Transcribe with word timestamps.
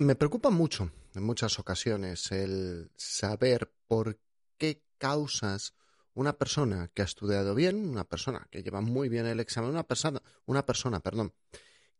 Me 0.00 0.14
preocupa 0.14 0.50
mucho 0.50 0.92
en 1.16 1.24
muchas 1.24 1.58
ocasiones 1.58 2.30
el 2.30 2.88
saber 2.94 3.74
por 3.88 4.20
qué 4.56 4.84
causas 4.96 5.74
una 6.14 6.38
persona 6.38 6.88
que 6.94 7.02
ha 7.02 7.04
estudiado 7.04 7.52
bien, 7.56 7.88
una 7.88 8.04
persona 8.04 8.46
que 8.48 8.62
lleva 8.62 8.80
muy 8.80 9.08
bien 9.08 9.26
el 9.26 9.40
examen, 9.40 9.70
una 9.70 9.82
persona, 9.82 10.22
una 10.46 10.64
persona, 10.64 11.00
perdón, 11.00 11.34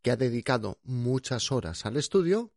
que 0.00 0.12
ha 0.12 0.16
dedicado 0.16 0.78
muchas 0.84 1.50
horas 1.50 1.86
al 1.86 1.96
estudio, 1.96 2.52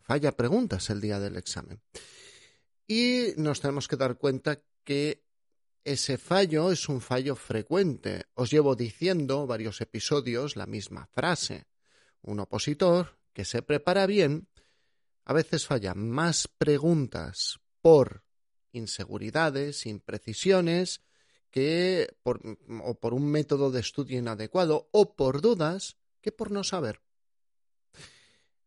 falla 0.00 0.36
preguntas 0.36 0.90
el 0.90 1.00
día 1.00 1.20
del 1.20 1.36
examen. 1.36 1.80
Y 2.88 3.26
nos 3.36 3.60
tenemos 3.60 3.86
que 3.86 3.96
dar 3.96 4.18
cuenta 4.18 4.60
que 4.82 5.24
ese 5.84 6.18
fallo 6.18 6.72
es 6.72 6.88
un 6.88 7.00
fallo 7.00 7.36
frecuente. 7.36 8.24
Os 8.34 8.50
llevo 8.50 8.74
diciendo 8.74 9.46
varios 9.46 9.80
episodios 9.80 10.56
la 10.56 10.66
misma 10.66 11.06
frase. 11.06 11.68
Un 12.22 12.40
opositor 12.40 13.19
que 13.40 13.46
se 13.46 13.62
prepara 13.62 14.04
bien 14.04 14.48
a 15.24 15.32
veces 15.32 15.64
falla 15.64 15.94
más 15.94 16.46
preguntas 16.46 17.58
por 17.80 18.22
inseguridades, 18.70 19.86
imprecisiones, 19.86 21.00
que 21.50 22.14
por, 22.22 22.42
o 22.84 23.00
por 23.00 23.14
un 23.14 23.24
método 23.24 23.70
de 23.70 23.80
estudio 23.80 24.18
inadecuado 24.18 24.90
o 24.92 25.16
por 25.16 25.40
dudas 25.40 25.96
que 26.20 26.32
por 26.32 26.50
no 26.50 26.64
saber. 26.64 27.00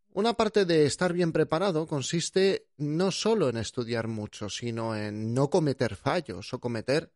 Una 0.09 0.33
parte 0.33 0.65
de 0.65 0.87
estar 0.87 1.13
bien 1.13 1.31
preparado 1.31 1.85
consiste 1.85 2.65
no 2.77 3.11
solo 3.11 3.49
en 3.49 3.57
estudiar 3.57 4.07
mucho, 4.07 4.49
sino 4.49 4.95
en 4.95 5.35
no 5.35 5.51
cometer 5.51 5.95
fallos 5.95 6.51
o 6.51 6.59
cometer 6.59 7.13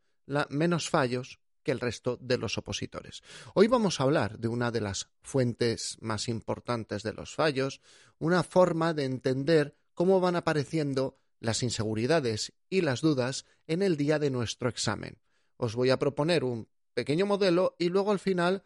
menos 0.50 0.92
fallos 0.92 1.40
que 1.68 1.74
el 1.74 1.82
resto 1.82 2.18
de 2.22 2.38
los 2.38 2.58
opositores. 2.58 3.24
Hoy 3.54 3.68
vamos 3.68 4.00
a 4.00 4.04
hablar 4.04 4.40
de 4.40 4.48
una 4.48 4.72
de 4.72 4.80
las 4.80 5.10
fuentes 5.22 5.98
más 6.00 6.30
importantes 6.30 7.04
de 7.04 7.12
los 7.12 7.36
fallos, 7.36 7.82
una 8.20 8.44
forma 8.44 8.94
de 8.94 9.04
entender 9.04 9.76
cómo 9.94 10.22
van 10.22 10.38
apareciendo 10.38 11.20
las 11.42 11.64
inseguridades 11.64 12.54
y 12.70 12.80
las 12.80 13.02
dudas 13.02 13.44
en 13.68 13.82
el 13.82 13.98
día 13.98 14.18
de 14.18 14.30
nuestro 14.30 14.70
examen. 14.70 15.18
Os 15.58 15.76
voy 15.76 15.90
a 15.90 16.00
proponer 16.00 16.46
un 16.46 16.70
pequeño 16.94 17.26
modelo 17.26 17.76
y 17.78 17.90
luego 17.90 18.14
al 18.14 18.20
final 18.20 18.64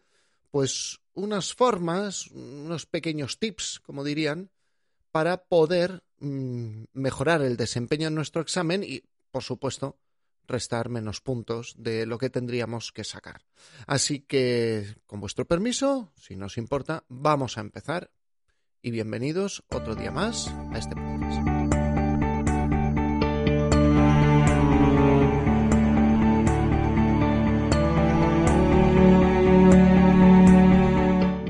pues 0.52 1.00
unas 1.12 1.54
formas, 1.54 2.28
unos 2.28 2.86
pequeños 2.86 3.40
tips, 3.40 3.80
como 3.80 4.04
dirían, 4.04 4.52
para 5.10 5.46
poder 5.46 6.04
mm, 6.20 6.84
mejorar 6.92 7.42
el 7.42 7.56
desempeño 7.56 8.06
en 8.06 8.14
nuestro 8.14 8.42
examen 8.42 8.84
y, 8.84 9.02
por 9.32 9.42
supuesto, 9.42 9.98
restar 10.46 10.88
menos 10.88 11.20
puntos 11.20 11.74
de 11.78 12.06
lo 12.06 12.18
que 12.18 12.30
tendríamos 12.30 12.92
que 12.92 13.04
sacar. 13.04 13.42
Así 13.86 14.20
que, 14.20 14.96
con 15.06 15.20
vuestro 15.20 15.44
permiso, 15.44 16.12
si 16.16 16.36
nos 16.36 16.58
importa, 16.58 17.04
vamos 17.08 17.58
a 17.58 17.60
empezar 17.60 18.10
y 18.82 18.90
bienvenidos 18.90 19.62
otro 19.68 19.94
día 19.94 20.10
más 20.10 20.48
a 20.72 20.78
este 20.78 20.96
podcast. 20.96 21.62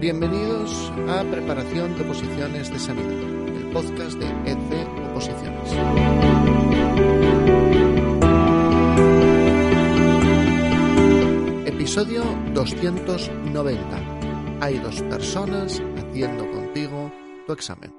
Bienvenidos 0.01 0.93
a 1.09 1.25
Preparación 1.31 1.97
de 1.97 2.03
Oposiciones 2.03 2.70
de 2.70 2.79
Sanidad, 2.79 3.23
el 3.57 3.70
podcast 3.73 4.19
de 4.19 4.27
EC 4.51 4.89
Oposiciones. 5.11 5.70
Episodio 11.83 12.23
290. 12.55 13.85
Hay 14.61 14.79
dos 14.79 15.03
personas 15.03 15.83
haciendo 15.97 16.49
contigo 16.49 17.13
tu 17.45 17.53
examen. 17.53 17.93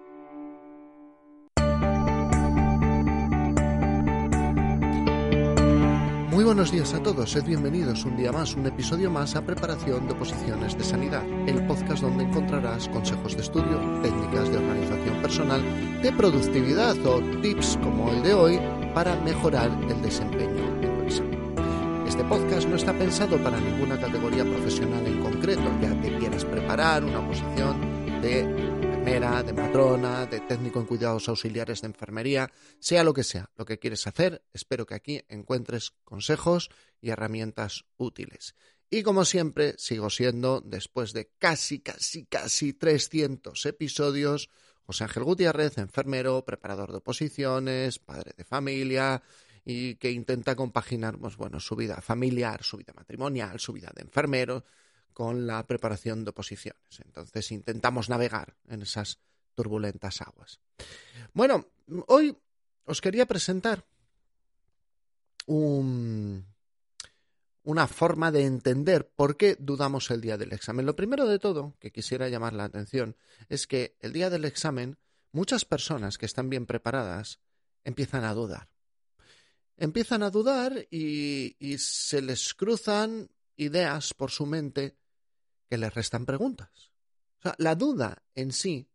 Muy 6.31 6.45
buenos 6.45 6.72
días 6.72 6.94
a 6.94 7.04
todos, 7.04 7.30
sed 7.30 7.43
bienvenidos 7.43 8.05
un 8.05 8.16
día 8.16 8.32
más, 8.32 8.55
un 8.55 8.67
episodio 8.67 9.11
más 9.11 9.36
a 9.36 9.45
Preparación 9.45 10.08
de 10.08 10.14
Oposiciones 10.14 10.77
de 10.77 10.83
Sanidad, 10.86 11.26
el 11.45 11.67
podcast 11.67 12.04
donde 12.04 12.23
encontrarás 12.23 12.88
consejos 12.88 13.36
de 13.36 13.42
estudio, 13.42 13.82
técnicas 14.02 14.49
de 14.49 14.60
organización 14.60 15.22
personal, 15.22 16.02
de 16.02 16.10
productividad 16.14 16.95
o 17.05 17.20
tips 17.42 17.77
como 17.83 18.10
el 18.11 18.23
de 18.23 18.33
hoy 18.33 18.60
para 18.93 19.20
mejorar 19.20 19.70
el 19.89 20.02
desempeño 20.02 20.64
en 20.82 20.99
tu 20.99 21.02
examen. 21.02 21.33
Este 22.13 22.25
podcast 22.25 22.67
no 22.67 22.75
está 22.75 22.95
pensado 22.95 23.43
para 23.43 23.59
ninguna 23.59 23.99
categoría 23.99 24.45
profesional 24.45 25.03
en 25.07 25.19
concreto, 25.19 25.63
ya 25.81 25.99
que 25.99 26.15
quieres 26.19 26.45
preparar 26.45 27.03
una 27.03 27.27
posición 27.27 28.21
de 28.21 28.43
de 29.03 29.53
matrona, 29.53 30.27
de 30.27 30.39
técnico 30.41 30.79
en 30.79 30.85
cuidados 30.85 31.27
auxiliares 31.27 31.81
de 31.81 31.87
enfermería, 31.87 32.51
sea 32.79 33.03
lo 33.03 33.13
que 33.13 33.23
sea, 33.23 33.49
lo 33.55 33.65
que 33.65 33.79
quieres 33.79 34.05
hacer, 34.05 34.43
espero 34.53 34.85
que 34.85 34.93
aquí 34.93 35.23
encuentres 35.27 35.93
consejos 36.03 36.69
y 37.01 37.09
herramientas 37.09 37.85
útiles. 37.97 38.53
Y 38.91 39.01
como 39.01 39.25
siempre, 39.25 39.73
sigo 39.80 40.11
siendo, 40.11 40.61
después 40.61 41.13
de 41.13 41.31
casi, 41.39 41.80
casi, 41.80 42.25
casi 42.25 42.73
300 42.73 43.65
episodios, 43.65 44.51
José 44.83 45.05
Ángel 45.05 45.23
Gutiérrez, 45.23 45.80
enfermero, 45.80 46.45
preparador 46.45 46.91
de 46.91 46.97
oposiciones, 46.97 47.97
padre 47.97 48.33
de 48.37 48.43
familia, 48.43 49.23
y 49.65 49.95
que 49.95 50.11
intenta 50.11 50.55
compaginar, 50.55 51.17
pues, 51.17 51.37
bueno, 51.37 51.59
su 51.59 51.75
vida 51.75 52.01
familiar, 52.01 52.63
su 52.63 52.77
vida 52.77 52.93
matrimonial, 52.95 53.59
su 53.59 53.73
vida 53.73 53.91
de 53.95 54.01
enfermero, 54.01 54.63
con 55.13 55.47
la 55.47 55.65
preparación 55.65 56.23
de 56.23 56.31
oposiciones. 56.31 56.99
Entonces 57.05 57.51
intentamos 57.51 58.09
navegar 58.09 58.55
en 58.67 58.81
esas 58.81 59.19
turbulentas 59.53 60.21
aguas. 60.21 60.59
Bueno, 61.33 61.67
hoy 62.07 62.35
os 62.85 62.99
quería 62.99 63.25
presentar 63.25 63.85
una 65.45 66.43
forma 67.87 68.31
de 68.31 68.45
entender 68.45 69.09
por 69.09 69.37
qué 69.37 69.55
dudamos 69.59 70.09
el 70.11 70.21
día 70.21 70.37
del 70.37 70.53
examen. 70.53 70.85
Lo 70.85 70.95
primero 70.95 71.27
de 71.27 71.39
todo 71.39 71.75
que 71.80 71.91
quisiera 71.91 72.30
llamar 72.30 72.53
la 72.53 72.65
atención 72.65 73.15
es 73.49 73.67
que 73.67 73.95
el 73.99 74.13
día 74.13 74.30
del 74.30 74.45
examen 74.45 74.97
muchas 75.31 75.65
personas 75.65 76.17
que 76.17 76.25
están 76.25 76.49
bien 76.49 76.65
preparadas 76.65 77.39
empiezan 77.83 78.23
a 78.23 78.33
dudar. 78.33 78.73
Empiezan 79.83 80.23
a 80.23 80.30
dudar 80.30 80.88
y, 80.92 81.77
se 81.77 82.21
les 82.21 82.54
cruzan 82.54 83.30
ideas 83.58 84.14
por 84.14 84.32
su 84.32 84.45
mente 84.45 84.95
que 85.70 85.77
les 85.77 85.94
restan 85.94 86.26
preguntas. 86.26 86.94
O 87.39 87.42
sea, 87.42 87.55
la 87.58 87.76
duda 87.76 88.23
en 88.33 88.54
sí, 88.54 88.88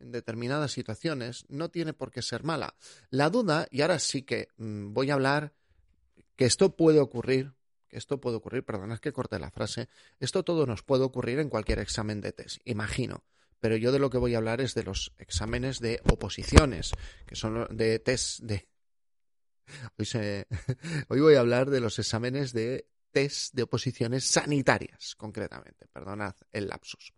en 0.00 0.10
determinadas 0.10 0.72
situaciones, 0.72 1.44
no 1.50 1.68
tiene 1.68 1.92
por 1.92 2.10
qué 2.10 2.22
ser 2.22 2.44
mala. 2.44 2.74
La 3.10 3.28
duda, 3.28 3.68
y 3.70 3.82
ahora 3.82 3.98
sí 3.98 4.22
que 4.22 4.48
mm, 4.56 4.94
voy 4.94 5.10
a 5.10 5.14
hablar, 5.14 5.52
que 6.34 6.46
esto 6.46 6.76
puede 6.76 7.00
ocurrir, 7.00 7.52
que 7.90 7.98
esto 7.98 8.18
puede 8.18 8.38
ocurrir, 8.38 8.64
perdón, 8.64 8.92
es 8.92 9.00
que 9.00 9.12
corte 9.12 9.38
la 9.38 9.50
frase, 9.50 9.90
esto 10.18 10.44
todo 10.44 10.64
nos 10.64 10.82
puede 10.82 11.04
ocurrir 11.04 11.40
en 11.40 11.50
cualquier 11.50 11.78
examen 11.78 12.22
de 12.22 12.32
test, 12.32 12.56
imagino. 12.64 13.22
Pero 13.60 13.76
yo 13.76 13.92
de 13.92 13.98
lo 13.98 14.08
que 14.08 14.16
voy 14.16 14.32
a 14.34 14.38
hablar 14.38 14.62
es 14.62 14.72
de 14.72 14.82
los 14.82 15.12
exámenes 15.18 15.78
de 15.78 16.00
oposiciones, 16.10 16.92
que 17.26 17.36
son 17.36 17.66
de 17.76 17.98
test 17.98 18.40
de... 18.40 18.71
Hoy, 21.08 21.20
voy 21.20 21.34
a 21.34 21.40
hablar 21.40 21.70
de 21.70 21.80
los 21.80 21.98
exámenes 21.98 22.52
de 22.52 22.86
test 23.10 23.54
de 23.54 23.62
oposiciones 23.62 24.24
sanitarias, 24.24 25.14
concretamente, 25.16 25.86
perdonad 25.88 26.34
el 26.50 26.68
lapsus. 26.68 27.12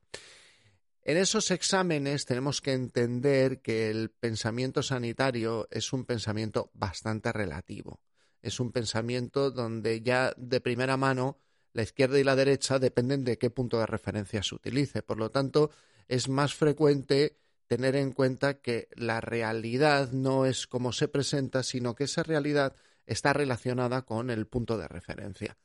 En 1.02 1.18
esos 1.18 1.50
exámenes 1.50 2.24
tenemos 2.24 2.60
que 2.60 2.72
entender 2.72 3.60
que 3.60 3.90
el 3.90 4.10
pensamiento 4.10 4.82
sanitario 4.82 5.68
es 5.70 5.92
un 5.92 6.04
pensamiento 6.04 6.70
bastante 6.72 7.30
relativo. 7.30 8.00
Es 8.40 8.58
un 8.58 8.72
pensamiento 8.72 9.50
donde 9.50 10.00
ya 10.00 10.32
de 10.36 10.60
primera 10.60 10.96
mano 10.96 11.38
la 11.74 11.82
izquierda 11.82 12.18
y 12.18 12.24
la 12.24 12.36
derecha 12.36 12.78
dependen 12.78 13.24
de 13.24 13.36
qué 13.36 13.50
punto 13.50 13.78
de 13.78 13.86
referencia 13.86 14.42
se 14.42 14.54
utilice. 14.54 15.02
Por 15.02 15.18
lo 15.18 15.30
tanto, 15.30 15.70
es 16.08 16.28
más 16.28 16.54
frecuente 16.54 17.38
tener 17.66 17.96
en 17.96 18.12
cuenta 18.12 18.54
que 18.54 18.88
la 18.94 19.20
realidad 19.20 20.10
no 20.12 20.46
es 20.46 20.66
como 20.66 20.92
se 20.92 21.08
presenta, 21.08 21.62
sino 21.62 21.94
que 21.94 22.04
esa 22.04 22.22
realidad 22.22 22.74
está 23.06 23.32
relacionada 23.32 24.02
con 24.02 24.30
el 24.30 24.46
punto 24.46 24.78
de 24.78 24.88
referencia. 24.88 25.56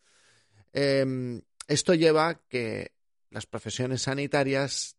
Em, 0.73 1.41
esto 1.67 1.93
lleva 1.93 2.29
a 2.29 2.35
que 2.35 2.93
las 3.31 3.45
profesiones 3.45 4.03
sanitarias 4.03 4.95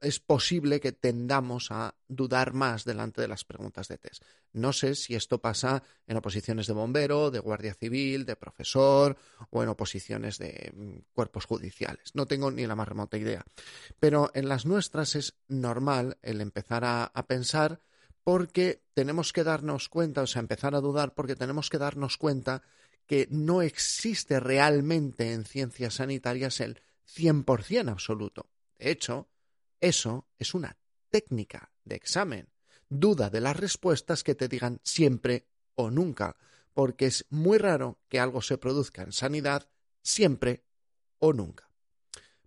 es 0.00 0.20
posible 0.20 0.80
que 0.80 0.92
tendamos 0.92 1.70
a 1.70 1.94
dudar 2.06 2.52
más 2.52 2.84
delante 2.84 3.20
de 3.20 3.28
las 3.28 3.44
preguntas 3.44 3.88
de 3.88 3.98
test. 3.98 4.22
No 4.52 4.72
sé 4.72 4.94
si 4.94 5.14
esto 5.14 5.40
pasa 5.40 5.82
en 6.06 6.16
oposiciones 6.16 6.66
de 6.66 6.72
bombero, 6.72 7.30
de 7.30 7.38
guardia 7.38 7.74
civil, 7.74 8.24
de 8.24 8.36
profesor 8.36 9.16
o 9.50 9.62
en 9.62 9.68
oposiciones 9.68 10.38
de 10.38 10.72
mm, 10.74 11.12
cuerpos 11.12 11.44
judiciales. 11.44 12.14
No 12.14 12.26
tengo 12.26 12.50
ni 12.50 12.66
la 12.66 12.76
más 12.76 12.88
remota 12.88 13.18
idea. 13.18 13.44
Pero 13.98 14.30
en 14.34 14.48
las 14.48 14.66
nuestras 14.66 15.16
es 15.16 15.34
normal 15.48 16.18
el 16.22 16.40
empezar 16.40 16.84
a, 16.84 17.12
pensar 17.26 17.80
porque 18.24 18.82
tenemos 18.94 19.32
que 19.32 19.44
darnos 19.44 19.88
cuenta, 19.88 20.22
o 20.22 20.26
sea, 20.26 20.40
empezar 20.40 20.74
a 20.74 20.80
dudar 20.80 21.14
porque 21.14 21.36
tenemos 21.36 21.70
que 21.70 21.78
darnos 21.78 22.16
cuenta 22.16 22.62
que 23.06 23.26
no 23.30 23.62
existe 23.62 24.38
realmente 24.38 25.32
en 25.32 25.44
ciencias 25.44 25.94
sanitarias 25.94 26.60
el 26.60 26.80
100% 27.06 27.90
absoluto. 27.90 28.46
De 28.78 28.90
hecho, 28.90 29.28
eso 29.80 30.28
es 30.38 30.54
una 30.54 30.76
técnica 31.10 31.72
de 31.84 31.96
examen. 31.96 32.48
Duda 32.88 33.30
de 33.30 33.40
las 33.40 33.56
respuestas 33.56 34.24
que 34.24 34.34
te 34.34 34.48
digan 34.48 34.80
siempre 34.82 35.48
o 35.74 35.90
nunca, 35.90 36.36
porque 36.72 37.06
es 37.06 37.26
muy 37.30 37.58
raro 37.58 38.00
que 38.08 38.20
algo 38.20 38.42
se 38.42 38.58
produzca 38.58 39.02
en 39.02 39.12
sanidad 39.12 39.68
siempre 40.02 40.64
o 41.18 41.32
nunca. 41.32 41.68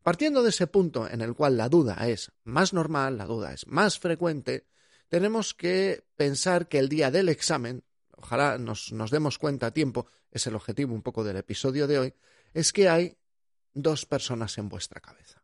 Partiendo 0.02 0.42
de 0.42 0.50
ese 0.50 0.68
punto 0.68 1.08
en 1.08 1.22
el 1.22 1.36
cual 1.36 1.58
la 1.58 1.70
duda 1.70 2.08
es 2.08 2.32
más 2.44 2.74
normal, 2.74 3.18
la 3.18 3.26
duda 3.26 3.54
es 3.54 3.68
más 3.68 4.00
frecuente, 4.00 4.68
tenemos 5.10 5.54
que 5.54 6.08
pensar 6.16 6.68
que 6.68 6.80
el 6.80 6.90
día 6.90 7.12
del 7.12 7.30
examen, 7.30 7.84
ojalá 8.16 8.58
nos, 8.58 8.92
demos 9.12 9.38
cuenta 9.38 9.68
a 9.68 9.74
tiempo, 9.74 10.08
es 10.32 10.48
el 10.48 10.56
objetivo 10.56 10.96
un 10.96 11.04
poco 11.04 11.24
del 11.24 11.38
episodio 11.38 11.86
de 11.86 12.00
hoy, 12.00 12.14
es 12.54 12.74
que 12.74 12.90
hay 12.90 13.18
dos 13.74 14.06
personas 14.06 14.58
en 14.58 14.70
vuestra 14.70 15.02
cabeza. 15.02 15.41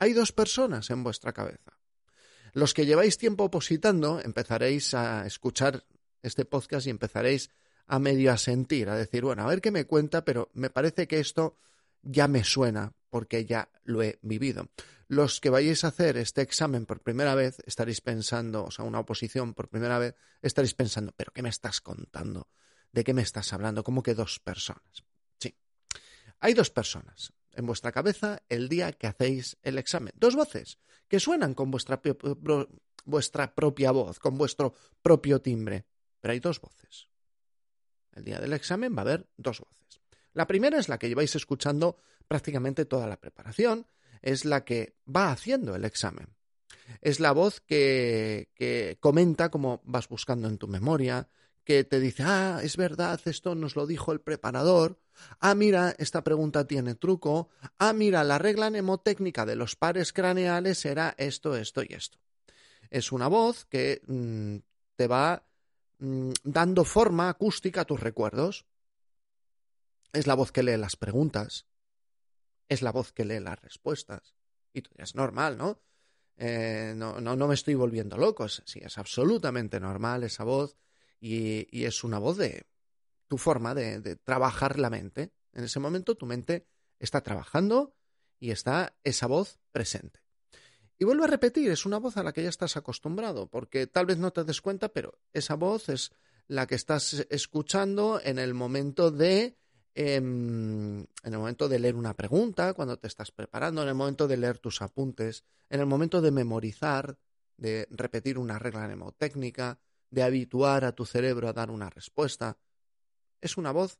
Hay 0.00 0.14
dos 0.14 0.32
personas 0.32 0.88
en 0.88 1.04
vuestra 1.04 1.34
cabeza. 1.34 1.78
Los 2.54 2.72
que 2.72 2.86
lleváis 2.86 3.18
tiempo 3.18 3.44
opositando 3.44 4.18
empezaréis 4.18 4.94
a 4.94 5.26
escuchar 5.26 5.84
este 6.22 6.46
podcast 6.46 6.86
y 6.86 6.90
empezaréis 6.90 7.50
a 7.86 7.98
medio 7.98 8.32
a 8.32 8.38
sentir, 8.38 8.88
a 8.88 8.96
decir, 8.96 9.24
bueno, 9.24 9.42
a 9.42 9.46
ver 9.46 9.60
qué 9.60 9.70
me 9.70 9.84
cuenta, 9.84 10.24
pero 10.24 10.50
me 10.54 10.70
parece 10.70 11.06
que 11.06 11.20
esto 11.20 11.58
ya 12.00 12.28
me 12.28 12.44
suena 12.44 12.94
porque 13.10 13.44
ya 13.44 13.68
lo 13.84 14.02
he 14.02 14.18
vivido. 14.22 14.70
Los 15.06 15.38
que 15.38 15.50
vayáis 15.50 15.84
a 15.84 15.88
hacer 15.88 16.16
este 16.16 16.40
examen 16.40 16.86
por 16.86 17.02
primera 17.02 17.34
vez 17.34 17.58
estaréis 17.66 18.00
pensando, 18.00 18.64
o 18.64 18.70
sea, 18.70 18.86
una 18.86 19.00
oposición 19.00 19.52
por 19.52 19.68
primera 19.68 19.98
vez, 19.98 20.14
estaréis 20.40 20.72
pensando, 20.72 21.12
pero 21.14 21.30
¿qué 21.32 21.42
me 21.42 21.50
estás 21.50 21.82
contando? 21.82 22.48
¿De 22.90 23.04
qué 23.04 23.12
me 23.12 23.22
estás 23.22 23.52
hablando? 23.52 23.84
¿Cómo 23.84 24.02
que 24.02 24.14
dos 24.14 24.40
personas? 24.40 25.04
Sí. 25.38 25.54
Hay 26.38 26.54
dos 26.54 26.70
personas 26.70 27.34
en 27.54 27.66
vuestra 27.66 27.92
cabeza 27.92 28.42
el 28.48 28.68
día 28.68 28.92
que 28.92 29.06
hacéis 29.06 29.56
el 29.62 29.78
examen. 29.78 30.12
Dos 30.16 30.36
voces 30.36 30.78
que 31.08 31.20
suenan 31.20 31.54
con 31.54 31.70
vuestra, 31.70 32.00
vuestra 33.04 33.54
propia 33.54 33.90
voz, 33.90 34.18
con 34.18 34.38
vuestro 34.38 34.74
propio 35.02 35.40
timbre. 35.40 35.86
Pero 36.20 36.32
hay 36.32 36.40
dos 36.40 36.60
voces. 36.60 37.08
El 38.12 38.24
día 38.24 38.38
del 38.38 38.52
examen 38.52 38.94
va 38.94 38.98
a 38.98 39.02
haber 39.02 39.28
dos 39.36 39.60
voces. 39.60 40.00
La 40.32 40.46
primera 40.46 40.78
es 40.78 40.88
la 40.88 40.98
que 40.98 41.08
lleváis 41.08 41.34
escuchando 41.34 41.98
prácticamente 42.28 42.84
toda 42.84 43.08
la 43.08 43.18
preparación, 43.18 43.86
es 44.22 44.44
la 44.44 44.64
que 44.64 44.96
va 45.04 45.32
haciendo 45.32 45.74
el 45.74 45.84
examen. 45.84 46.28
Es 47.00 47.18
la 47.20 47.32
voz 47.32 47.60
que, 47.60 48.50
que 48.54 48.98
comenta 49.00 49.50
cómo 49.50 49.80
vas 49.84 50.08
buscando 50.08 50.48
en 50.48 50.58
tu 50.58 50.68
memoria, 50.68 51.28
que 51.64 51.84
te 51.84 52.00
dice, 52.00 52.22
ah, 52.24 52.60
es 52.62 52.76
verdad, 52.76 53.20
esto 53.24 53.54
nos 53.54 53.76
lo 53.76 53.86
dijo 53.86 54.12
el 54.12 54.20
preparador, 54.20 54.98
ah, 55.40 55.54
mira, 55.54 55.94
esta 55.98 56.24
pregunta 56.24 56.66
tiene 56.66 56.94
truco, 56.94 57.48
ah, 57.78 57.92
mira, 57.92 58.24
la 58.24 58.38
regla 58.38 58.70
mnemotécnica 58.70 59.46
de 59.46 59.56
los 59.56 59.76
pares 59.76 60.12
craneales 60.12 60.84
era 60.84 61.14
esto, 61.18 61.56
esto 61.56 61.82
y 61.82 61.94
esto. 61.94 62.18
Es 62.90 63.12
una 63.12 63.28
voz 63.28 63.66
que 63.66 64.02
mm, 64.06 64.56
te 64.96 65.06
va 65.06 65.44
mm, 65.98 66.30
dando 66.42 66.84
forma 66.84 67.28
acústica 67.28 67.82
a 67.82 67.84
tus 67.84 68.00
recuerdos. 68.00 68.66
Es 70.12 70.26
la 70.26 70.34
voz 70.34 70.50
que 70.50 70.64
lee 70.64 70.76
las 70.76 70.96
preguntas, 70.96 71.66
es 72.68 72.82
la 72.82 72.90
voz 72.90 73.12
que 73.12 73.24
lee 73.24 73.38
las 73.38 73.60
respuestas. 73.60 74.34
Y 74.72 74.82
es 74.96 75.14
normal, 75.14 75.56
¿no? 75.56 75.80
Eh, 76.36 76.94
no, 76.96 77.20
no, 77.20 77.36
no, 77.36 77.46
me 77.46 77.54
estoy 77.54 77.74
volviendo 77.74 78.16
loco. 78.16 78.48
Sí, 78.48 78.80
es 78.82 78.98
absolutamente 78.98 79.78
normal 79.78 80.24
esa 80.24 80.42
voz 80.42 80.76
y, 81.20 81.84
es 81.84 82.02
una 82.02 82.18
voz 82.18 82.38
de 82.38 82.66
tu 83.28 83.38
forma 83.38 83.74
de, 83.74 84.16
trabajar 84.16 84.78
la 84.78 84.90
mente. 84.90 85.32
En 85.52 85.64
ese 85.64 85.78
momento 85.78 86.16
tu 86.16 86.26
mente 86.26 86.66
está 86.98 87.22
trabajando 87.22 87.94
y 88.38 88.50
está 88.50 88.96
esa 89.04 89.26
voz 89.26 89.60
presente. 89.72 90.20
Y 90.98 91.04
vuelvo 91.04 91.24
a 91.24 91.28
repetir, 91.28 91.70
es 91.70 91.86
una 91.86 91.98
voz 91.98 92.16
a 92.16 92.22
la 92.22 92.32
que 92.32 92.42
ya 92.42 92.48
estás 92.48 92.76
acostumbrado, 92.76 93.48
porque 93.48 93.86
tal 93.86 94.06
vez 94.06 94.18
no 94.18 94.32
te 94.32 94.44
des 94.44 94.60
cuenta, 94.60 94.90
pero 94.90 95.18
esa 95.32 95.54
voz 95.54 95.88
es 95.88 96.10
la 96.46 96.66
que 96.66 96.74
estás 96.74 97.26
escuchando 97.30 98.20
en 98.22 98.38
el 98.38 98.54
momento 98.54 99.10
de 99.10 99.56
en 99.94 101.08
el 101.24 101.38
momento 101.38 101.68
de 101.68 101.78
leer 101.78 101.96
una 101.96 102.14
pregunta, 102.14 102.74
cuando 102.74 102.96
te 102.96 103.08
estás 103.08 103.32
preparando, 103.32 103.82
en 103.82 103.88
el 103.88 103.94
momento 103.94 104.28
de 104.28 104.36
leer 104.36 104.58
tus 104.58 104.82
apuntes, 104.82 105.44
en 105.68 105.80
el 105.80 105.86
momento 105.86 106.20
de 106.20 106.30
memorizar, 106.30 107.18
de 107.56 107.86
repetir 107.90 108.38
una 108.38 108.58
regla 108.58 108.86
mnemotécnica, 108.86 109.78
de 110.10 110.22
habituar 110.22 110.84
a 110.84 110.92
tu 110.92 111.06
cerebro 111.06 111.48
a 111.48 111.52
dar 111.52 111.70
una 111.70 111.88
respuesta. 111.88 112.58
Es 113.40 113.56
una 113.56 113.72
voz 113.72 113.98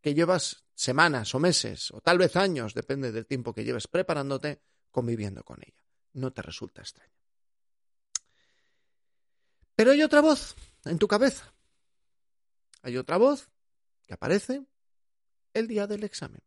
que 0.00 0.14
llevas 0.14 0.64
semanas 0.74 1.34
o 1.34 1.40
meses 1.40 1.90
o 1.92 2.00
tal 2.00 2.18
vez 2.18 2.36
años, 2.36 2.74
depende 2.74 3.12
del 3.12 3.26
tiempo 3.26 3.52
que 3.52 3.64
lleves 3.64 3.88
preparándote, 3.88 4.60
conviviendo 4.90 5.42
con 5.42 5.58
ella. 5.60 5.82
No 6.14 6.32
te 6.32 6.42
resulta 6.42 6.82
extraño. 6.82 7.12
Pero 9.74 9.92
hay 9.92 10.02
otra 10.02 10.20
voz 10.20 10.56
en 10.84 10.98
tu 10.98 11.06
cabeza. 11.06 11.52
Hay 12.82 12.96
otra 12.96 13.16
voz 13.16 13.48
que 14.06 14.14
aparece 14.14 14.64
el 15.54 15.68
día 15.68 15.86
del 15.86 16.04
examen. 16.04 16.40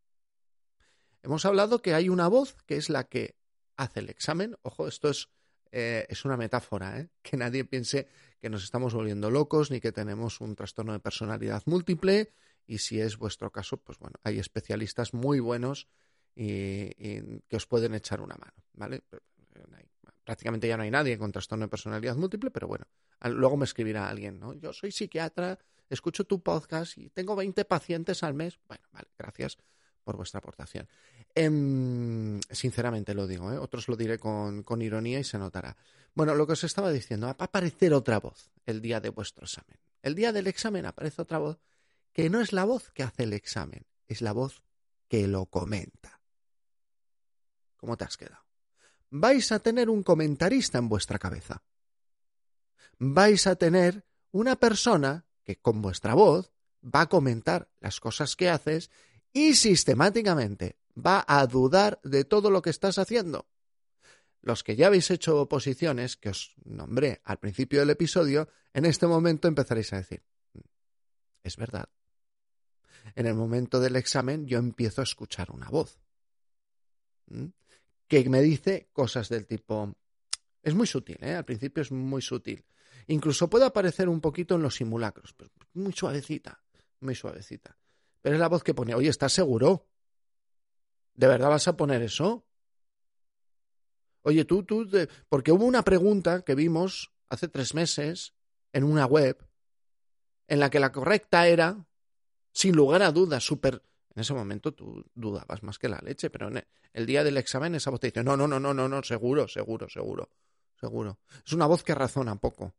Hemos 1.23 1.45
hablado 1.45 1.81
que 1.81 1.93
hay 1.93 2.09
una 2.09 2.27
voz 2.27 2.55
que 2.65 2.77
es 2.77 2.89
la 2.89 3.03
que 3.05 3.35
hace 3.75 3.99
el 3.99 4.09
examen. 4.09 4.57
Ojo, 4.63 4.87
esto 4.87 5.09
es, 5.09 5.29
eh, 5.71 6.05
es 6.09 6.25
una 6.25 6.37
metáfora, 6.37 6.99
¿eh? 6.99 7.09
que 7.21 7.37
nadie 7.37 7.65
piense 7.65 8.07
que 8.39 8.49
nos 8.49 8.63
estamos 8.63 8.93
volviendo 8.93 9.29
locos 9.29 9.71
ni 9.71 9.79
que 9.79 9.91
tenemos 9.91 10.41
un 10.41 10.55
trastorno 10.55 10.93
de 10.93 10.99
personalidad 10.99 11.63
múltiple. 11.65 12.33
Y 12.67 12.77
si 12.79 12.99
es 12.99 13.17
vuestro 13.17 13.51
caso, 13.51 13.77
pues 13.77 13.99
bueno, 13.99 14.15
hay 14.23 14.39
especialistas 14.39 15.13
muy 15.13 15.39
buenos 15.39 15.87
y, 16.35 16.89
que 17.47 17.55
os 17.55 17.67
pueden 17.67 17.93
echar 17.93 18.21
una 18.21 18.35
mano, 18.35 18.53
¿vale? 18.73 19.03
Prácticamente 20.23 20.67
ya 20.67 20.77
no 20.77 20.83
hay 20.83 20.91
nadie 20.91 21.17
con 21.17 21.31
trastorno 21.31 21.65
de 21.65 21.69
personalidad 21.69 22.15
múltiple, 22.15 22.51
pero 22.51 22.67
bueno, 22.67 22.85
luego 23.25 23.57
me 23.57 23.65
escribirá 23.65 24.07
alguien, 24.07 24.39
¿no? 24.39 24.53
Yo 24.53 24.71
soy 24.71 24.91
psiquiatra 24.91 25.59
escucho 25.91 26.23
tu 26.23 26.41
podcast 26.41 26.97
y 26.97 27.09
tengo 27.09 27.35
20 27.35 27.65
pacientes 27.65 28.23
al 28.23 28.33
mes. 28.33 28.59
Bueno, 28.67 28.83
vale, 28.91 29.09
gracias 29.17 29.57
por 30.03 30.17
vuestra 30.17 30.39
aportación. 30.39 30.87
Em, 31.33 32.39
sinceramente 32.49 33.13
lo 33.13 33.27
digo, 33.27 33.51
¿eh? 33.51 33.57
otros 33.57 33.87
lo 33.87 33.95
diré 33.95 34.19
con, 34.19 34.63
con, 34.63 34.81
ironía 34.81 35.19
y 35.19 35.23
se 35.23 35.37
notará. 35.37 35.77
Bueno, 36.13 36.35
lo 36.35 36.45
que 36.45 36.53
os 36.53 36.63
estaba 36.63 36.91
diciendo, 36.91 37.27
va 37.27 37.35
a 37.37 37.45
aparecer 37.45 37.93
otra 37.93 38.19
voz 38.19 38.51
el 38.65 38.81
día 38.81 38.99
de 38.99 39.09
vuestro 39.09 39.45
examen. 39.45 39.77
El 40.01 40.15
día 40.15 40.31
del 40.31 40.47
examen 40.47 40.85
aparece 40.85 41.21
otra 41.21 41.37
voz 41.37 41.59
que 42.13 42.29
no 42.29 42.41
es 42.41 42.51
la 42.53 42.65
voz 42.65 42.91
que 42.91 43.03
hace 43.03 43.23
el 43.23 43.33
examen, 43.33 43.85
es 44.07 44.21
la 44.21 44.33
voz 44.33 44.63
que 45.07 45.27
lo 45.27 45.45
comenta. 45.45 46.19
¿Cómo 47.77 47.97
te 47.97 48.03
has 48.03 48.17
quedado? 48.17 48.43
Vais 49.09 49.51
a 49.51 49.59
tener 49.59 49.89
un 49.89 50.03
comentarista 50.03 50.77
en 50.77 50.89
vuestra 50.89 51.19
cabeza. 51.19 51.63
Vais 52.97 53.47
a 53.47 53.55
tener 53.55 54.05
una 54.31 54.55
persona 54.55 55.25
que 55.43 55.57
con 55.57 55.81
vuestra 55.81 56.13
voz 56.13 56.51
va 56.83 57.01
a 57.01 57.09
comentar 57.09 57.69
las 57.79 57.99
cosas 57.99 58.35
que 58.35 58.49
haces 58.49 58.89
y 59.33 59.53
sistemáticamente 59.53 60.77
va 60.97 61.23
a 61.27 61.45
dudar 61.47 61.99
de 62.03 62.25
todo 62.25 62.49
lo 62.49 62.61
que 62.61 62.69
estás 62.69 62.97
haciendo. 62.97 63.47
Los 64.41 64.63
que 64.63 64.75
ya 64.75 64.87
habéis 64.87 65.11
hecho 65.11 65.39
oposiciones, 65.39 66.17
que 66.17 66.29
os 66.29 66.55
nombré 66.65 67.21
al 67.23 67.37
principio 67.37 67.79
del 67.79 67.91
episodio, 67.91 68.49
en 68.73 68.85
este 68.85 69.07
momento 69.07 69.47
empezaréis 69.47 69.93
a 69.93 69.97
decir, 69.97 70.23
mm, 70.53 70.59
es 71.43 71.57
verdad. 71.57 71.89
En 73.15 73.25
el 73.25 73.35
momento 73.35 73.79
del 73.79 73.95
examen 73.95 74.47
yo 74.47 74.57
empiezo 74.57 75.01
a 75.01 75.03
escuchar 75.03 75.51
una 75.51 75.69
voz 75.69 75.99
que 78.07 78.29
me 78.29 78.41
dice 78.41 78.89
cosas 78.91 79.29
del 79.29 79.45
tipo, 79.45 79.95
es 80.61 80.73
muy 80.73 80.87
sutil, 80.87 81.17
¿eh? 81.21 81.33
al 81.33 81.45
principio 81.45 81.81
es 81.81 81.91
muy 81.91 82.21
sutil. 82.21 82.63
Incluso 83.07 83.49
puede 83.49 83.65
aparecer 83.65 84.09
un 84.09 84.21
poquito 84.21 84.55
en 84.55 84.61
los 84.61 84.75
simulacros, 84.75 85.33
pero 85.33 85.49
muy 85.73 85.93
suavecita, 85.93 86.61
muy 86.99 87.15
suavecita. 87.15 87.77
Pero 88.21 88.35
es 88.35 88.39
la 88.39 88.49
voz 88.49 88.63
que 88.63 88.73
pone, 88.73 88.93
oye, 88.95 89.09
¿estás 89.09 89.33
seguro? 89.33 89.87
¿De 91.13 91.27
verdad 91.27 91.49
vas 91.49 91.67
a 91.67 91.75
poner 91.75 92.01
eso? 92.01 92.45
Oye, 94.21 94.45
tú, 94.45 94.63
tú, 94.63 94.87
porque 95.29 95.51
hubo 95.51 95.65
una 95.65 95.83
pregunta 95.83 96.43
que 96.43 96.55
vimos 96.55 97.11
hace 97.29 97.47
tres 97.47 97.73
meses 97.73 98.35
en 98.71 98.83
una 98.83 99.05
web 99.05 99.43
en 100.47 100.59
la 100.59 100.69
que 100.69 100.79
la 100.79 100.91
correcta 100.91 101.47
era, 101.47 101.87
sin 102.51 102.75
lugar 102.75 103.01
a 103.01 103.11
dudas, 103.11 103.43
súper... 103.43 103.81
En 104.13 104.21
ese 104.21 104.33
momento 104.33 104.73
tú 104.73 105.05
dudabas 105.15 105.63
más 105.63 105.79
que 105.79 105.87
la 105.87 105.99
leche, 106.03 106.29
pero 106.29 106.49
el 106.91 107.05
día 107.05 107.23
del 107.23 107.37
examen 107.37 107.75
esa 107.75 107.89
voz 107.89 108.01
te 108.01 108.07
dice, 108.07 108.23
no, 108.23 108.35
no, 108.35 108.45
no, 108.45 108.59
no, 108.59 108.73
no, 108.73 108.89
no, 108.89 109.01
seguro, 109.03 109.47
seguro, 109.47 109.87
seguro, 109.89 110.29
seguro. 110.75 111.19
Es 111.45 111.53
una 111.53 111.65
voz 111.65 111.81
que 111.81 111.95
razona 111.95 112.35
poco. 112.35 112.75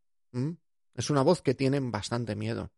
Es 0.95 1.09
una 1.09 1.23
voz 1.23 1.41
que 1.41 1.55
tienen 1.55 1.91
bastante 1.91 2.37
miedo. 2.37 2.71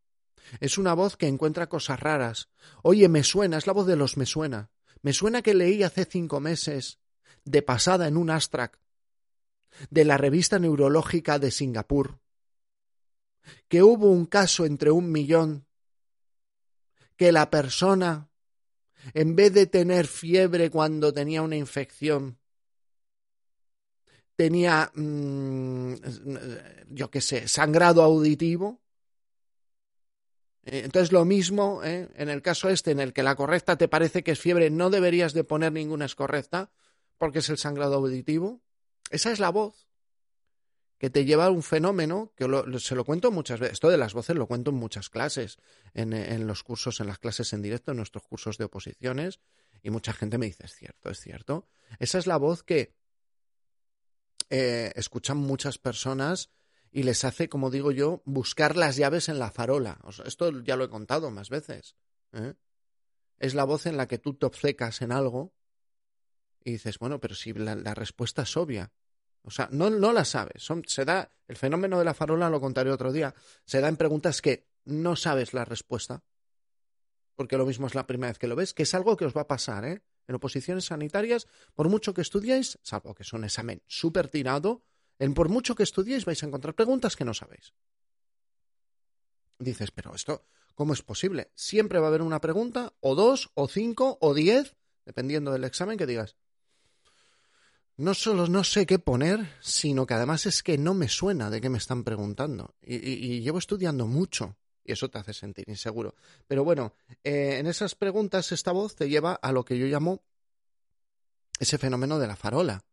Es 0.61 0.79
una 0.79 0.95
voz 0.95 1.17
que 1.17 1.27
encuentra 1.27 1.69
cosas 1.69 2.01
raras. 2.01 2.49
Oye, 2.83 3.09
me 3.09 3.23
suena, 3.23 3.59
es 3.59 3.67
la 3.67 3.73
voz 3.73 3.87
de 3.87 3.97
los 3.97 4.17
me 4.17 4.27
suena. 4.27 4.71
Me 5.03 5.13
suena 5.13 5.43
que 5.43 5.55
leí 5.55 5.83
hace 5.83 6.05
cinco 6.05 6.41
meses, 6.41 6.99
de 7.45 7.63
pasada 7.63 8.09
en 8.09 8.17
un 8.17 8.31
Astrac, 8.31 8.79
de 9.91 10.05
la 10.05 10.17
revista 10.17 10.59
neurológica 10.59 11.39
de 11.39 11.51
Singapur, 11.51 12.21
que 13.69 13.83
hubo 13.83 14.11
un 14.11 14.27
caso 14.27 14.65
entre 14.65 14.91
un 14.91 15.11
millón, 15.11 15.67
que 17.17 17.33
la 17.33 17.51
persona, 17.51 18.31
en 19.13 19.37
vez 19.37 19.53
de 19.53 19.67
tener 19.67 20.07
fiebre 20.07 20.71
cuando 20.71 21.13
tenía 21.13 21.43
una 21.43 21.57
infección, 21.57 22.39
tenía, 24.37 24.91
mm, 24.95 25.95
yo 26.91 27.11
qué 27.11 27.21
sé, 27.21 27.49
sangrado 27.49 28.03
auditivo. 28.03 28.81
Eh, 30.65 30.83
entonces 30.85 31.13
lo 31.13 31.25
mismo, 31.25 31.83
¿eh? 31.85 32.09
en 32.15 32.29
el 32.29 32.43
caso 32.43 32.69
este, 32.69 32.91
en 32.91 33.01
el 33.01 33.13
que 33.13 33.23
la 33.23 33.37
correcta 33.37 33.77
te 33.77 33.89
parece 33.89 34.23
que 34.23 34.33
es 34.33 34.41
fiebre, 34.41 34.71
no 34.71 34.91
deberías 34.91 35.33
de 35.33 35.45
poner 35.45 35.73
ninguna 35.73 36.07
es 36.07 36.15
correcta, 36.15 36.71
porque 37.19 37.41
es 37.41 37.49
el 37.49 37.59
sangrado 37.59 37.97
auditivo. 37.97 38.63
Esa 39.11 39.31
es 39.31 39.39
la 39.39 39.51
voz 39.51 39.87
que 40.99 41.11
te 41.11 41.25
lleva 41.25 41.47
a 41.47 41.51
un 41.51 41.63
fenómeno 41.63 42.33
que 42.37 42.47
se 42.79 42.95
lo 42.95 43.05
cuento 43.05 43.31
muchas 43.31 43.61
veces. 43.61 43.75
Esto 43.75 43.91
de 43.91 43.99
las 43.99 44.15
voces 44.15 44.37
lo 44.37 44.47
cuento 44.47 44.71
en 44.71 44.77
muchas 44.77 45.11
clases, 45.11 45.59
en, 45.93 46.47
los 46.47 46.63
cursos, 46.63 47.01
en 47.01 47.09
las 47.09 47.19
clases 47.19 47.53
en 47.53 47.61
directo, 47.61 47.91
en 47.91 47.99
nuestros 47.99 48.25
cursos 48.25 48.57
de 48.57 48.65
oposiciones, 48.65 49.41
y 49.83 49.91
mucha 49.91 50.15
gente 50.15 50.39
me 50.39 50.47
dice, 50.47 50.65
es 50.65 50.75
cierto, 50.75 51.11
es 51.11 51.21
cierto. 51.21 51.69
Esa 51.99 52.19
es 52.19 52.27
la 52.27 52.39
voz 52.39 52.63
que 52.63 52.95
eh, 54.49 54.93
escuchan 54.95 55.37
muchas 55.37 55.77
personas 55.77 56.51
y 56.95 57.03
les 57.03 57.25
hace, 57.25 57.49
como 57.49 57.73
digo 57.73 57.91
yo, 57.91 58.23
buscar 58.25 58.77
las 58.77 58.95
llaves 58.95 59.29
en 59.29 59.41
la 59.41 59.51
farola. 59.51 59.99
esto 60.25 60.63
ya 60.63 60.77
lo 60.77 60.85
he 60.85 60.89
contado 60.89 61.29
más 61.33 61.51
veces. 61.51 61.97
¿eh? 62.33 62.55
Es 63.41 63.55
la 63.55 63.65
voz 63.65 63.87
en 63.87 63.97
la 63.97 64.07
que 64.07 64.19
tú 64.19 64.35
te 64.35 64.47
obcecas 64.47 65.03
en 65.03 65.11
algo 65.11 65.53
y 66.63 66.71
dices, 66.71 67.01
bueno, 67.01 67.19
pero 67.19 67.35
si 67.35 67.53
la, 67.53 67.95
respuesta 67.95 68.43
es 68.43 68.57
obvia. 68.57 68.93
O 69.43 69.51
sea, 69.51 69.69
no, 69.73 69.91
no 69.91 70.13
la 70.13 70.25
sabes. 70.25 70.69
Se 70.87 71.05
da, 71.05 71.33
el 71.49 71.57
fenómeno 71.57 71.99
de 71.99 72.05
la 72.05 72.15
farola, 72.15 72.49
lo 72.49 72.61
contaré 72.61 72.93
otro 72.93 73.11
día, 73.11 73.35
se 73.65 73.81
da 73.81 73.89
en 73.89 73.97
preguntas 73.97 74.41
que 74.41 74.69
no 74.85 75.17
sabes 75.17 75.53
la 75.53 75.65
respuesta. 75.65 76.23
Porque 77.35 77.59
lo 77.59 77.67
mismo 77.67 77.89
es 77.89 77.97
la 77.97 78.07
primera 78.07 78.31
vez 78.31 78.39
que 78.39 78.47
lo 78.47 78.55
ves, 78.55 78.73
que 78.73 78.85
es 78.85 78.95
algo 78.95 79.17
que 79.17 79.25
os 79.25 79.37
va 79.37 79.41
a 79.41 79.49
pasar, 79.49 79.85
¿eh? 79.85 80.05
En 80.29 80.37
oposiciones 80.37 80.85
sanitarias, 80.85 81.49
por 81.75 81.89
mucho 81.89 82.15
que 82.15 82.23
estudiéis, 82.23 82.79
salvo 82.83 83.17
que 83.17 83.25
es 83.25 83.33
un 83.33 83.43
examen 83.43 83.83
súper 83.89 84.29
tirado, 84.29 84.85
en 85.19 85.35
por 85.35 85.49
mucho 85.49 85.75
que 85.75 85.83
estudiéis 85.83 86.25
vais 86.25 86.43
a 86.43 86.47
encontrar 86.47 86.75
preguntas 86.75 87.17
que 87.17 87.25
no 87.25 87.35
sabéis. 87.35 87.73
Dices, 89.59 89.91
pero 89.91 90.15
esto, 90.15 90.47
¿cómo 90.75 90.93
es 90.93 91.03
posible? 91.03 91.51
Siempre 91.55 91.99
va 91.99 92.07
a 92.07 92.09
haber 92.09 92.23
una 92.23 92.41
pregunta, 92.41 92.93
o 93.01 93.15
dos, 93.15 93.51
o 93.55 93.69
cinco, 93.69 94.19
o 94.21 94.35
diez, 94.35 94.77
dependiendo 95.05 95.53
del 95.53 95.65
examen, 95.65 95.97
que 95.97 96.07
digas, 96.07 96.37
no 97.97 98.15
solo 98.15 98.49
no 98.49 98.65
sé 98.65 98.87
qué 98.87 98.99
poner, 98.99 99.49
sino 99.61 100.07
que 100.07 100.15
además 100.15 100.47
es 100.47 100.63
que 100.63 100.77
no 100.77 100.95
me 100.95 101.09
suena 101.09 101.51
de 101.51 101.61
qué 101.61 101.69
me 101.69 101.79
están 101.79 102.03
preguntando. 102.03 102.75
Y, 102.83 103.41
llevo 103.41 103.59
estudiando 103.59 104.07
mucho 104.07 104.57
y 104.85 104.93
eso 104.93 105.09
te 105.09 105.19
hace 105.19 105.33
sentir 105.33 105.65
inseguro. 105.69 106.15
Pero 106.47 106.65
bueno, 106.65 106.95
eh, 107.23 107.59
en 107.59 107.67
esas 107.67 107.95
preguntas 107.95 108.51
esta 108.53 108.73
voz 108.73 108.97
te 108.97 109.09
lleva 109.09 109.35
a 109.35 109.53
lo 109.53 109.65
que 109.65 109.79
yo 109.79 109.87
llamo 109.87 110.23
ese 111.59 111.79
fenómeno 111.79 112.19
de 112.19 112.27
la 112.27 112.37
farola. 112.37 112.85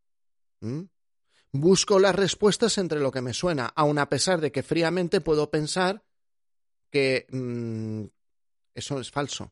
Busco 1.54 2.00
las 2.00 2.16
respuestas 2.16 2.78
entre 2.78 3.00
lo 3.00 3.12
que 3.12 3.22
me 3.22 3.34
suena, 3.34 3.66
aun 3.76 4.00
a 4.00 4.08
pesar 4.08 4.40
de 4.40 4.52
que 4.52 4.64
fríamente 4.64 5.20
puedo 5.20 5.52
pensar 5.52 6.04
que 6.90 7.28
mm, 7.30 8.06
eso 8.76 9.00
es 9.00 9.12
falso. 9.12 9.52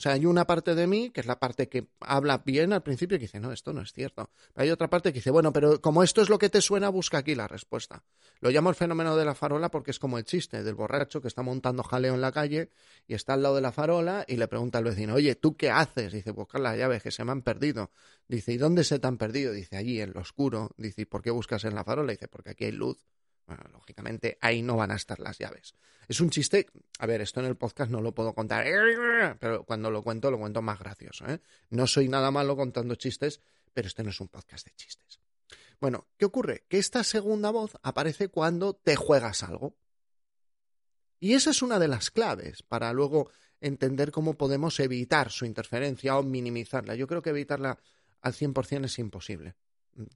O 0.00 0.02
sea, 0.02 0.12
hay 0.12 0.24
una 0.24 0.46
parte 0.46 0.74
de 0.74 0.86
mí, 0.86 1.10
que 1.10 1.20
es 1.20 1.26
la 1.26 1.38
parte 1.38 1.68
que 1.68 1.88
habla 2.00 2.38
bien 2.38 2.72
al 2.72 2.82
principio, 2.82 3.18
que 3.18 3.24
dice, 3.24 3.38
no, 3.38 3.52
esto 3.52 3.74
no 3.74 3.82
es 3.82 3.92
cierto. 3.92 4.30
Hay 4.54 4.70
otra 4.70 4.88
parte 4.88 5.12
que 5.12 5.18
dice, 5.18 5.30
bueno, 5.30 5.52
pero 5.52 5.82
como 5.82 6.02
esto 6.02 6.22
es 6.22 6.30
lo 6.30 6.38
que 6.38 6.48
te 6.48 6.62
suena, 6.62 6.88
busca 6.88 7.18
aquí 7.18 7.34
la 7.34 7.46
respuesta. 7.46 8.02
Lo 8.40 8.48
llamo 8.48 8.70
el 8.70 8.76
fenómeno 8.76 9.14
de 9.14 9.26
la 9.26 9.34
farola 9.34 9.70
porque 9.70 9.90
es 9.90 9.98
como 9.98 10.16
el 10.16 10.24
chiste 10.24 10.64
del 10.64 10.74
borracho 10.74 11.20
que 11.20 11.28
está 11.28 11.42
montando 11.42 11.82
jaleo 11.82 12.14
en 12.14 12.22
la 12.22 12.32
calle 12.32 12.70
y 13.06 13.12
está 13.12 13.34
al 13.34 13.42
lado 13.42 13.56
de 13.56 13.60
la 13.60 13.72
farola 13.72 14.24
y 14.26 14.36
le 14.36 14.48
pregunta 14.48 14.78
al 14.78 14.84
vecino, 14.84 15.16
oye, 15.16 15.34
¿tú 15.34 15.54
qué 15.58 15.68
haces? 15.68 16.14
Dice, 16.14 16.30
buscar 16.30 16.62
las 16.62 16.78
llaves 16.78 17.02
que 17.02 17.10
se 17.10 17.22
me 17.22 17.32
han 17.32 17.42
perdido. 17.42 17.90
Dice, 18.26 18.54
¿y 18.54 18.56
dónde 18.56 18.84
se 18.84 19.00
te 19.00 19.06
han 19.06 19.18
perdido? 19.18 19.52
Dice, 19.52 19.76
allí, 19.76 20.00
en 20.00 20.14
lo 20.14 20.20
oscuro. 20.22 20.70
Dice, 20.78 21.02
¿y 21.02 21.04
por 21.04 21.20
qué 21.20 21.30
buscas 21.30 21.64
en 21.64 21.74
la 21.74 21.84
farola? 21.84 22.12
Dice, 22.12 22.26
porque 22.26 22.52
aquí 22.52 22.64
hay 22.64 22.72
luz. 22.72 23.04
Lógicamente 23.72 24.38
ahí 24.40 24.62
no 24.62 24.76
van 24.76 24.90
a 24.90 24.96
estar 24.96 25.18
las 25.20 25.38
llaves. 25.38 25.74
Es 26.08 26.20
un 26.20 26.30
chiste, 26.30 26.66
a 26.98 27.06
ver, 27.06 27.20
esto 27.20 27.40
en 27.40 27.46
el 27.46 27.56
podcast 27.56 27.90
no 27.90 28.00
lo 28.00 28.12
puedo 28.12 28.34
contar, 28.34 28.66
pero 29.38 29.64
cuando 29.64 29.90
lo 29.90 30.02
cuento 30.02 30.30
lo 30.30 30.38
cuento 30.38 30.60
más 30.60 30.78
gracioso. 30.78 31.26
¿eh? 31.26 31.40
No 31.70 31.86
soy 31.86 32.08
nada 32.08 32.30
malo 32.30 32.56
contando 32.56 32.94
chistes, 32.96 33.40
pero 33.72 33.88
este 33.88 34.02
no 34.02 34.10
es 34.10 34.20
un 34.20 34.28
podcast 34.28 34.66
de 34.66 34.74
chistes. 34.74 35.20
Bueno, 35.80 36.08
¿qué 36.18 36.24
ocurre? 36.24 36.64
Que 36.68 36.78
esta 36.78 37.04
segunda 37.04 37.50
voz 37.50 37.78
aparece 37.82 38.28
cuando 38.28 38.74
te 38.74 38.96
juegas 38.96 39.42
algo. 39.42 39.76
Y 41.18 41.34
esa 41.34 41.50
es 41.50 41.62
una 41.62 41.78
de 41.78 41.88
las 41.88 42.10
claves 42.10 42.62
para 42.62 42.92
luego 42.92 43.30
entender 43.60 44.10
cómo 44.10 44.34
podemos 44.34 44.80
evitar 44.80 45.30
su 45.30 45.44
interferencia 45.44 46.18
o 46.18 46.22
minimizarla. 46.22 46.94
Yo 46.94 47.06
creo 47.06 47.22
que 47.22 47.30
evitarla 47.30 47.78
al 48.20 48.32
100% 48.32 48.86
es 48.86 48.98
imposible. 48.98 49.54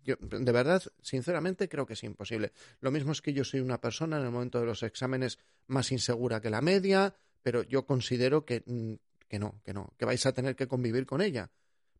Yo, 0.02 0.16
de 0.20 0.52
verdad, 0.52 0.82
sinceramente, 1.02 1.68
creo 1.68 1.86
que 1.86 1.94
es 1.94 2.04
imposible. 2.04 2.52
Lo 2.80 2.90
mismo 2.90 3.12
es 3.12 3.20
que 3.20 3.32
yo 3.32 3.44
soy 3.44 3.60
una 3.60 3.80
persona 3.80 4.18
en 4.18 4.24
el 4.24 4.30
momento 4.30 4.60
de 4.60 4.66
los 4.66 4.82
exámenes 4.82 5.38
más 5.66 5.92
insegura 5.92 6.40
que 6.40 6.50
la 6.50 6.60
media, 6.60 7.14
pero 7.42 7.62
yo 7.62 7.84
considero 7.84 8.44
que, 8.44 8.62
mm, 8.64 8.94
que 9.28 9.38
no, 9.38 9.60
que 9.64 9.74
no, 9.74 9.92
que 9.98 10.04
vais 10.04 10.24
a 10.26 10.32
tener 10.32 10.56
que 10.56 10.68
convivir 10.68 11.06
con 11.06 11.20
ella. 11.20 11.50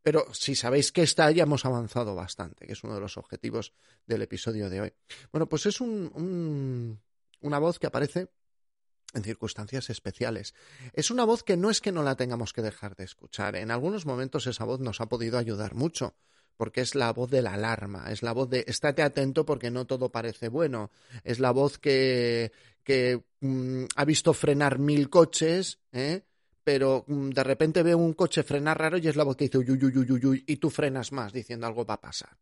Pero 0.01 0.31
si 0.33 0.55
sabéis 0.55 0.91
que 0.91 1.01
está, 1.01 1.31
ya 1.31 1.43
hemos 1.43 1.65
avanzado 1.65 2.13
bastante, 2.13 2.67
que 2.67 2.73
es 2.73 2.83
uno 2.83 2.93
de 2.93 3.01
los 3.01 3.17
objetivos 3.17 3.73
del 4.05 4.21
episodio 4.21 4.69
de 4.69 4.81
hoy. 4.81 4.93
Bueno, 5.31 5.49
pues 5.49 5.65
es 5.65 5.81
un, 5.81 6.99
una 7.41 7.59
voz 7.59 7.79
que 7.79 7.87
aparece 7.87 8.29
en 9.15 9.23
circunstancias 9.23 9.89
especiales. 9.89 10.53
Es 10.93 11.09
una 11.09 11.23
voz 11.23 11.43
que 11.43 11.57
no 11.57 11.71
es 11.71 11.81
que 11.81 11.91
no 11.91 12.03
la 12.03 12.15
tengamos 12.15 12.53
que 12.53 12.61
dejar 12.61 12.95
de 12.95 13.05
escuchar. 13.05 13.55
En 13.55 13.71
algunos 13.71 14.05
momentos 14.05 14.45
esa 14.45 14.65
voz 14.65 14.79
nos 14.79 15.01
ha 15.01 15.07
podido 15.07 15.39
ayudar 15.39 15.73
mucho 15.73 16.15
porque 16.57 16.81
es 16.81 16.95
la 16.95 17.11
voz 17.11 17.29
de 17.29 17.41
la 17.41 17.53
alarma, 17.53 18.11
es 18.11 18.23
la 18.23 18.33
voz 18.33 18.49
de 18.49 18.63
estate 18.67 19.01
atento 19.01 19.45
porque 19.45 19.71
no 19.71 19.85
todo 19.85 20.11
parece 20.11 20.49
bueno, 20.49 20.91
es 21.23 21.39
la 21.39 21.51
voz 21.51 21.77
que, 21.77 22.51
que 22.83 23.23
mm, 23.41 23.85
ha 23.95 24.05
visto 24.05 24.33
frenar 24.33 24.79
mil 24.79 25.09
coches, 25.09 25.79
¿eh? 25.91 26.23
pero 26.63 27.03
mm, 27.07 27.29
de 27.29 27.43
repente 27.43 27.83
ve 27.83 27.93
un 27.93 28.13
coche 28.13 28.43
frenar 28.43 28.79
raro 28.79 28.97
y 28.97 29.07
es 29.07 29.15
la 29.15 29.23
voz 29.23 29.35
que 29.35 29.45
dice 29.45 29.57
uy, 29.57 30.43
y 30.47 30.57
tú 30.57 30.69
frenas 30.69 31.11
más 31.11 31.33
diciendo 31.33 31.67
algo 31.67 31.85
va 31.85 31.95
a 31.95 32.01
pasar. 32.01 32.37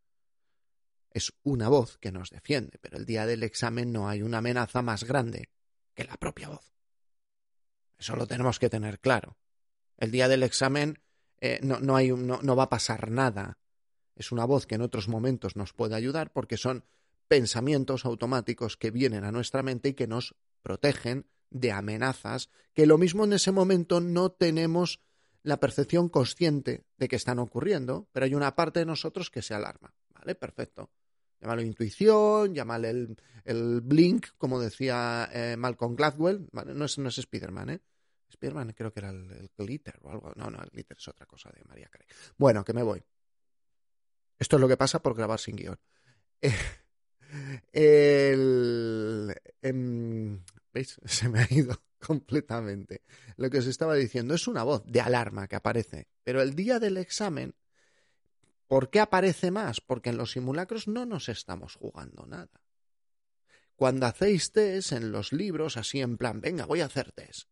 Es 1.12 1.32
una 1.44 1.70
voz 1.70 1.98
que 1.98 2.12
nos 2.12 2.30
defiende, 2.32 2.80
pero 2.82 2.98
el 2.98 3.06
día 3.06 3.26
del 3.26 3.44
examen 3.44 3.92
no 3.92 4.10
hay 4.10 4.22
una 4.22 4.40
amenaza 4.40 4.82
más 4.82 5.04
grande 5.04 5.50
que 5.94 6.06
la 6.06 6.18
propia 6.18 6.50
voz. 6.50 6.74
Eso 8.00 8.16
lo 8.16 8.28
tenemos 8.28 8.60
que 8.60 8.70
tener 8.70 9.00
claro. 9.00 9.38
El 9.98 10.12
día 10.12 10.28
del 10.28 10.44
examen 10.44 11.00
eh, 11.40 11.60
no, 11.62 11.80
no, 11.80 12.00
no 12.42 12.56
va 12.56 12.64
a 12.64 12.70
pasar 12.70 13.12
nada 13.12 13.60
es 14.16 14.32
una 14.32 14.46
voz 14.46 14.66
que 14.66 14.76
en 14.76 14.82
otros 14.82 15.08
momentos 15.08 15.56
nos 15.56 15.74
puede 15.74 15.96
ayudar 15.96 16.32
porque 16.32 16.58
son 16.58 16.84
pensamientos 17.28 18.06
automáticos 18.06 18.78
que 18.78 18.92
vienen 18.92 19.24
a 19.24 19.32
nuestra 19.32 19.64
mente 19.64 19.90
y 19.90 19.94
que 19.94 20.08
nos 20.08 20.36
protegen 20.62 21.26
de 21.50 21.72
amenazas 21.72 22.50
que 22.74 22.86
lo 22.86 22.98
mismo 22.98 23.26
en 23.26 23.34
ese 23.34 23.52
momento 23.52 24.02
no 24.02 24.32
tenemos 24.32 25.02
la 25.44 25.60
percepción 25.60 26.10
consciente 26.10 26.86
de 26.98 27.08
que 27.08 27.18
están 27.18 27.40
ocurriendo, 27.40 28.08
pero 28.12 28.26
hay 28.26 28.34
una 28.34 28.56
parte 28.56 28.80
de 28.80 28.86
nosotros 28.86 29.30
que 29.30 29.42
se 29.42 29.54
alarma. 29.54 29.94
¿Vale? 30.14 30.36
Perfecto. 30.36 30.90
Llámalo 31.42 31.62
intuición, 31.62 32.56
llámalo 32.56 32.88
el, 32.88 33.18
el 33.44 33.82
blink, 33.82 34.28
como 34.38 34.60
decía 34.60 35.30
eh, 35.34 35.58
Malcolm 35.58 35.96
Gladwell. 35.96 36.48
No 36.52 36.86
es, 36.86 36.98
no 36.98 37.10
es 37.10 37.16
Spiderman, 37.16 37.70
¿eh? 37.72 37.82
Spiderman 38.32 38.72
creo 38.72 38.94
que 38.94 39.02
era 39.02 39.10
el, 39.10 39.52
glitter 39.58 40.00
o 40.02 40.12
algo. 40.12 40.32
No, 40.36 40.50
no, 40.50 40.62
el 40.64 40.70
glitter 40.70 40.98
es 40.98 41.08
otra 41.10 41.26
cosa 41.26 41.52
de 41.54 41.64
María 41.66 41.90
Carey. 41.90 42.08
Bueno, 42.38 42.64
que 42.64 42.74
me 42.74 42.82
voy. 42.82 43.04
Esto 44.40 44.58
es 44.58 44.62
lo 44.62 44.68
que 44.68 44.78
pasa 44.78 45.02
por 45.02 45.16
grabar 45.16 45.40
sin 45.40 45.56
guion. 45.56 45.80
El, 47.72 49.34
em, 49.62 50.44
¿Veis? 50.74 51.00
Se 51.06 51.30
me 51.30 51.42
ha 51.42 51.48
ido 51.50 51.82
completamente. 52.00 53.04
Lo 53.38 53.50
que 53.50 53.60
os 53.60 53.68
estaba 53.68 53.96
diciendo 53.96 54.34
es 54.34 54.48
una 54.48 54.64
voz 54.64 54.84
de 54.86 55.02
alarma 55.02 55.48
que 55.48 55.56
aparece. 55.56 56.08
Pero 56.24 56.42
el 56.42 56.56
día 56.56 56.80
del 56.80 56.98
examen, 56.98 57.56
¿por 58.68 58.90
qué 58.90 59.00
aparece 59.00 59.52
más? 59.52 59.80
Porque 59.82 60.10
en 60.10 60.18
los 60.18 60.32
simulacros 60.32 60.88
no 60.88 61.06
nos 61.06 61.30
estamos 61.30 61.76
jugando 61.76 62.26
nada. 62.26 62.62
Cuando 63.76 64.06
hacéis 64.06 64.52
test 64.52 64.92
en 64.92 65.12
los 65.12 65.34
libros, 65.34 65.78
así 65.78 66.02
en 66.02 66.18
plan, 66.18 66.42
venga, 66.42 66.66
voy 66.66 66.82
a 66.82 66.86
hacer 66.86 67.12
test, 67.12 67.50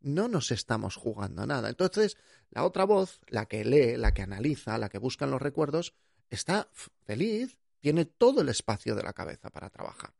no 0.00 0.28
nos 0.28 0.50
estamos 0.50 0.96
jugando 0.96 1.46
nada. 1.46 1.68
Entonces, 1.68 2.16
la 2.50 2.64
otra 2.64 2.84
voz, 2.84 3.20
la 3.26 3.46
que 3.46 3.64
lee, 3.64 3.96
la 3.96 4.14
que 4.14 4.22
analiza, 4.22 4.78
la 4.78 4.88
que 4.88 4.98
busca 4.98 5.24
en 5.24 5.32
los 5.32 5.42
recuerdos, 5.42 5.94
está 6.34 6.68
feliz, 7.04 7.58
tiene 7.80 8.04
todo 8.04 8.40
el 8.40 8.48
espacio 8.48 8.94
de 8.94 9.02
la 9.02 9.12
cabeza 9.12 9.50
para 9.50 9.70
trabajar. 9.70 10.14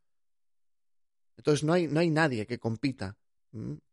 Entonces 1.37 1.65
no 1.65 1.73
hay, 1.73 1.89
no 1.89 2.01
hay 2.01 2.11
nadie 2.11 2.47
que 2.47 2.59
compita 2.59 3.17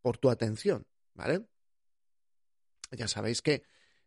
por 0.01 0.17
tu 0.17 0.29
atención, 0.29 0.85
¿vale? 1.13 1.45
Ya 2.91 3.07
sabéis 3.07 3.41
que 3.41 3.63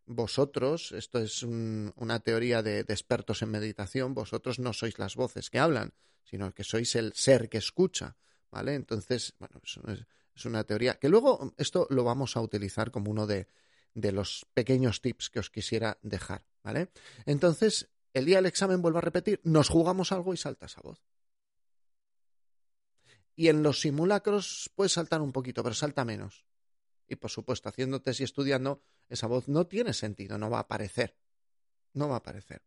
vosotros, 0.06 0.92
esto 0.92 1.18
es 1.18 1.42
una 1.42 2.20
teoría 2.20 2.62
de, 2.62 2.80
expertos 2.80 3.42
en 3.42 3.50
meditación, 3.50 4.14
vosotros 4.14 4.58
no 4.58 4.72
sois 4.72 4.98
las 4.98 5.16
voces 5.16 5.48
que 5.50 5.58
hablan, 5.58 5.94
sino 6.24 6.52
que 6.52 6.64
sois 6.64 6.94
el 6.96 7.12
ser 7.14 7.48
que 7.48 7.58
escucha, 7.58 8.16
¿vale? 8.50 8.74
Entonces, 8.74 9.34
bueno, 9.38 9.60
es, 9.64 10.04
es 10.34 10.44
una 10.44 10.64
teoría 10.64 10.98
que 10.98 11.08
luego 11.08 11.54
esto 11.56 11.86
lo 11.90 12.04
vamos 12.04 12.36
a 12.36 12.40
utilizar 12.40 12.90
como 12.90 13.10
uno 13.10 13.26
de, 13.26 13.48
de 13.94 14.12
los 14.12 14.46
pequeños 14.52 15.00
tips 15.00 15.30
que 15.30 15.38
os 15.38 15.50
quisiera 15.50 15.98
dejar, 16.02 16.44
¿vale? 16.62 16.90
Entonces, 17.24 17.88
el 18.14 18.24
día 18.24 18.36
del 18.36 18.46
examen, 18.46 18.80
vuelvo 18.80 18.98
a 18.98 19.02
repetir, 19.02 19.40
nos 19.42 19.68
jugamos 19.68 20.12
algo 20.12 20.32
y 20.32 20.36
salta 20.36 20.66
esa 20.66 20.80
voz. 20.80 21.02
Y 23.36 23.48
en 23.48 23.64
los 23.64 23.80
simulacros 23.80 24.70
puede 24.76 24.88
saltar 24.88 25.20
un 25.20 25.32
poquito, 25.32 25.62
pero 25.64 25.74
salta 25.74 26.04
menos. 26.04 26.46
Y 27.08 27.16
por 27.16 27.30
supuesto, 27.30 27.68
haciendo 27.68 28.00
y 28.06 28.22
estudiando, 28.22 28.82
esa 29.08 29.26
voz 29.26 29.48
no 29.48 29.66
tiene 29.66 29.92
sentido, 29.92 30.38
no 30.38 30.48
va 30.48 30.58
a 30.58 30.62
aparecer. 30.62 31.16
No 31.92 32.08
va 32.08 32.14
a 32.14 32.18
aparecer. 32.18 32.62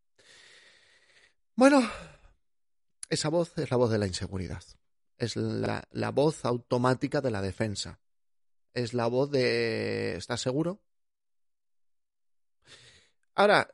Bueno, 1.56 1.82
esa 3.10 3.30
voz 3.30 3.58
es 3.58 3.72
la 3.72 3.77
voz 3.77 3.89
de 3.89 3.98
la 3.98 4.08
inseguridad. 4.08 4.63
Es 5.18 5.36
la 5.38 6.12
voz 6.12 6.46
automática 6.46 7.22
de 7.22 7.32
la 7.32 7.42
defensa. 7.42 8.00
Es 8.74 8.94
la 8.94 9.08
voz 9.08 9.32
de 9.32 10.16
¿estás 10.18 10.42
seguro? 10.42 10.84
Ahora, 13.34 13.72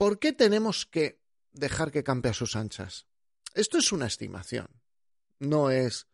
¿por 0.00 0.18
qué 0.18 0.32
tenemos 0.32 0.86
que 0.86 1.20
dejar 1.52 1.92
que 1.92 2.02
campe 2.02 2.30
a 2.30 2.32
sus 2.32 2.56
anchas? 2.56 3.06
Esto 3.52 3.76
es 3.76 3.92
una 3.92 4.06
estimación, 4.06 4.66
no 5.38 5.70
es 5.70 6.06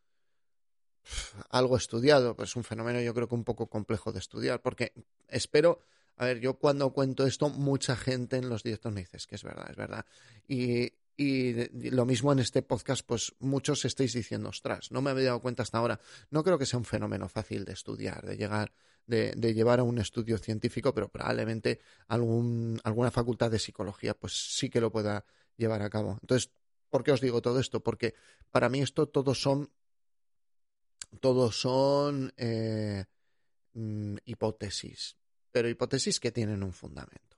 algo 1.50 1.76
estudiado, 1.76 2.34
pues 2.34 2.50
es 2.50 2.56
un 2.56 2.64
fenómeno 2.64 3.00
yo 3.00 3.14
creo 3.14 3.28
que 3.28 3.36
un 3.36 3.44
poco 3.44 3.68
complejo 3.68 4.10
de 4.10 4.18
estudiar, 4.18 4.60
porque 4.60 4.92
espero, 5.28 5.82
a 6.16 6.24
ver, 6.24 6.40
yo 6.40 6.54
cuando 6.54 6.92
cuento 6.92 7.28
esto, 7.28 7.48
mucha 7.48 7.94
gente 7.94 8.38
en 8.38 8.48
los 8.48 8.64
directos 8.64 8.92
me 8.92 9.02
dice, 9.02 9.18
que 9.28 9.36
es 9.36 9.44
verdad, 9.44 9.70
es 9.70 9.76
verdad. 9.76 10.04
Y, 10.48 10.92
y 11.16 11.68
lo 11.90 12.06
mismo 12.06 12.32
en 12.32 12.40
este 12.40 12.62
podcast, 12.62 13.06
pues 13.06 13.36
muchos 13.38 13.84
estáis 13.84 14.14
diciendo, 14.14 14.48
ostras, 14.48 14.90
no 14.90 15.00
me 15.00 15.12
había 15.12 15.26
dado 15.26 15.40
cuenta 15.40 15.62
hasta 15.62 15.78
ahora. 15.78 16.00
No 16.30 16.42
creo 16.42 16.58
que 16.58 16.66
sea 16.66 16.80
un 16.80 16.84
fenómeno 16.84 17.28
fácil 17.28 17.64
de 17.64 17.74
estudiar, 17.74 18.26
de 18.26 18.36
llegar, 18.36 18.72
de, 19.06 19.54
llevar 19.54 19.80
a 19.80 19.84
un 19.84 19.98
estudio 19.98 20.38
científico, 20.38 20.92
pero 20.92 21.08
probablemente 21.08 21.80
algún, 22.08 22.80
alguna 22.84 23.10
facultad 23.10 23.50
de 23.50 23.58
psicología, 23.58 24.14
pues 24.14 24.32
sí 24.56 24.68
que 24.68 24.80
lo 24.80 24.90
pueda 24.90 25.24
llevar 25.56 25.82
a 25.82 25.90
cabo. 25.90 26.18
Entonces, 26.20 26.50
¿por 26.90 27.04
qué 27.04 27.12
os 27.12 27.20
digo 27.20 27.40
todo 27.40 27.60
esto? 27.60 27.80
Porque 27.80 28.14
para 28.50 28.68
mí 28.68 28.80
esto 28.80 29.08
todos 29.08 29.40
son, 29.40 29.70
todos 31.20 31.60
son 31.60 32.32
eh, 32.36 33.04
mm, 33.74 34.16
hipótesis, 34.24 35.16
pero 35.52 35.68
hipótesis 35.68 36.20
que 36.20 36.32
tienen 36.32 36.62
un 36.62 36.72
fundamento. 36.72 37.36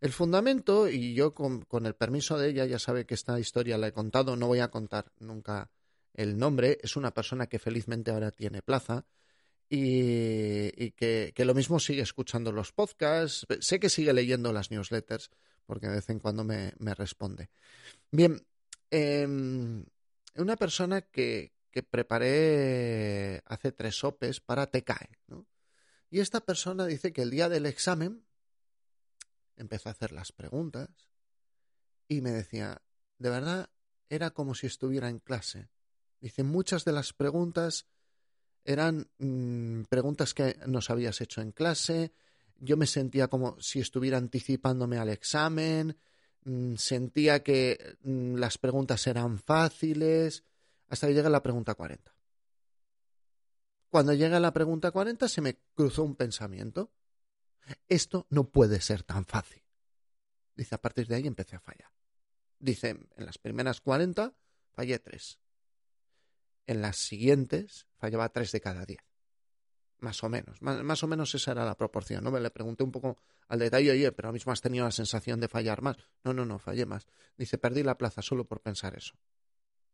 El 0.00 0.12
fundamento, 0.12 0.88
y 0.88 1.14
yo 1.14 1.32
con, 1.32 1.64
el 1.86 1.94
permiso 1.94 2.36
de 2.36 2.50
ella, 2.50 2.66
ya 2.66 2.80
sabe 2.80 3.06
que 3.06 3.14
esta 3.14 3.38
historia 3.38 3.78
la 3.78 3.86
he 3.86 3.92
contado, 3.92 4.34
no 4.34 4.48
voy 4.48 4.58
a 4.58 4.68
contar 4.68 5.12
nunca 5.20 5.70
el 6.14 6.38
nombre, 6.38 6.78
es 6.82 6.96
una 6.96 7.14
persona 7.14 7.46
que 7.46 7.60
felizmente 7.60 8.10
ahora 8.10 8.32
tiene 8.32 8.62
plaza 8.62 9.06
y, 9.74 10.90
que, 10.90 11.32
lo 11.38 11.54
mismo 11.54 11.80
sigue 11.80 12.02
escuchando 12.02 12.52
los 12.52 12.72
podcasts, 12.72 13.46
sé 13.60 13.80
que 13.80 13.88
sigue 13.88 14.12
leyendo 14.12 14.52
las 14.52 14.70
newsletters, 14.70 15.30
porque 15.64 15.88
de 15.88 15.94
vez 15.94 16.10
en 16.10 16.18
cuando 16.18 16.44
me, 16.44 16.74
responde. 16.94 17.48
Bien, 18.10 18.46
em, 18.90 19.82
una 20.34 20.56
persona 20.56 21.00
que, 21.00 21.54
que 21.70 21.82
preparé 21.82 23.42
hace 23.46 23.72
tres 23.72 23.96
sopes 23.96 24.40
para 24.40 24.66
TECAE, 24.66 25.08
¿no? 25.28 25.46
Y 26.10 26.20
esta 26.20 26.42
persona 26.42 26.84
dice 26.84 27.14
que 27.14 27.22
el 27.22 27.30
día 27.30 27.48
del 27.48 27.64
examen 27.64 28.26
empezó 29.56 29.88
a 29.88 29.92
hacer 29.92 30.12
las 30.12 30.32
preguntas 30.32 30.90
y 32.08 32.20
me 32.20 32.30
decía, 32.30 32.82
de 33.16 33.30
verdad, 33.30 33.70
era 34.10 34.32
como 34.32 34.54
si 34.54 34.66
estuviera 34.66 35.08
en 35.08 35.18
clase. 35.18 35.70
Dice, 36.20 36.42
muchas 36.42 36.84
de 36.84 36.92
las 36.92 37.14
preguntas 37.14 37.86
eran 38.64 39.08
mm, 39.18 39.82
preguntas 39.88 40.34
que 40.34 40.56
nos 40.66 40.90
habías 40.90 41.20
hecho 41.20 41.40
en 41.40 41.52
clase, 41.52 42.12
yo 42.58 42.76
me 42.76 42.86
sentía 42.86 43.28
como 43.28 43.60
si 43.60 43.80
estuviera 43.80 44.18
anticipándome 44.18 44.98
al 44.98 45.08
examen, 45.08 45.98
mm, 46.44 46.76
sentía 46.76 47.42
que 47.42 47.96
mm, 48.02 48.36
las 48.36 48.58
preguntas 48.58 49.06
eran 49.06 49.38
fáciles, 49.38 50.44
hasta 50.88 51.08
que 51.08 51.14
llega 51.14 51.28
la 51.28 51.42
pregunta 51.42 51.74
40. 51.74 52.14
Cuando 53.88 54.14
llega 54.14 54.40
la 54.40 54.52
pregunta 54.52 54.90
40 54.90 55.28
se 55.28 55.40
me 55.40 55.58
cruzó 55.74 56.02
un 56.04 56.16
pensamiento. 56.16 56.92
Esto 57.88 58.26
no 58.30 58.48
puede 58.48 58.80
ser 58.80 59.02
tan 59.02 59.26
fácil. 59.26 59.62
Dice, 60.54 60.74
a 60.74 60.80
partir 60.80 61.06
de 61.06 61.16
ahí 61.16 61.26
empecé 61.26 61.56
a 61.56 61.60
fallar. 61.60 61.90
Dice, 62.58 62.90
en 62.90 63.26
las 63.26 63.38
primeras 63.38 63.80
40 63.80 64.34
fallé 64.72 64.98
3. 64.98 65.38
En 66.66 66.80
las 66.80 66.96
siguientes 66.96 67.86
fallaba 67.96 68.28
3 68.28 68.52
de 68.52 68.60
cada 68.60 68.84
10. 68.84 69.00
Más 70.02 70.22
o 70.24 70.28
menos. 70.28 70.60
Más, 70.60 71.02
o 71.04 71.06
menos 71.06 71.32
esa 71.34 71.52
era 71.52 71.64
la 71.64 71.76
proporción. 71.76 72.24
¿no? 72.24 72.32
Me 72.32 72.40
le 72.40 72.50
pregunté 72.50 72.82
un 72.82 72.90
poco 72.90 73.18
al 73.46 73.60
detalle, 73.60 73.92
oye, 73.92 74.10
pero 74.10 74.26
ahora 74.26 74.34
mismo 74.34 74.50
has 74.50 74.60
tenido 74.60 74.84
la 74.84 74.90
sensación 74.90 75.38
de 75.38 75.46
fallar 75.46 75.80
más. 75.80 75.96
No, 76.24 76.34
no, 76.34 76.44
no, 76.44 76.58
fallé 76.58 76.86
más. 76.86 77.06
Dice, 77.36 77.56
perdí 77.56 77.84
la 77.84 77.96
plaza 77.96 78.20
solo 78.20 78.44
por 78.44 78.60
pensar 78.60 78.96
eso. 78.96 79.14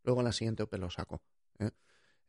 Luego 0.05 0.21
en 0.23 0.25
la 0.25 0.33
siguiente 0.33 0.63
OPE 0.63 0.79
lo 0.79 0.89
saco. 0.89 1.21
¿eh? 1.59 1.71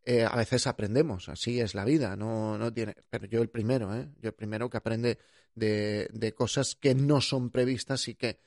Eh, 0.04 0.26
a 0.26 0.36
veces 0.36 0.68
aprendemos, 0.68 1.30
así 1.30 1.62
es 1.62 1.74
la 1.74 1.86
vida, 1.86 2.16
no, 2.16 2.58
no 2.58 2.74
tiene, 2.74 2.96
pero 3.10 3.28
yo 3.28 3.42
el 3.42 3.50
primero, 3.50 3.96
¿eh? 3.96 4.10
yo 4.20 4.30
el 4.30 4.34
primero 4.34 4.70
que 4.70 4.78
aprende 4.78 5.20
de, 5.56 6.10
de 6.12 6.34
cosas 6.34 6.76
que 6.76 6.96
no 6.96 7.22
son 7.22 7.50
previstas 7.50 8.08
y 8.08 8.16
que 8.16 8.40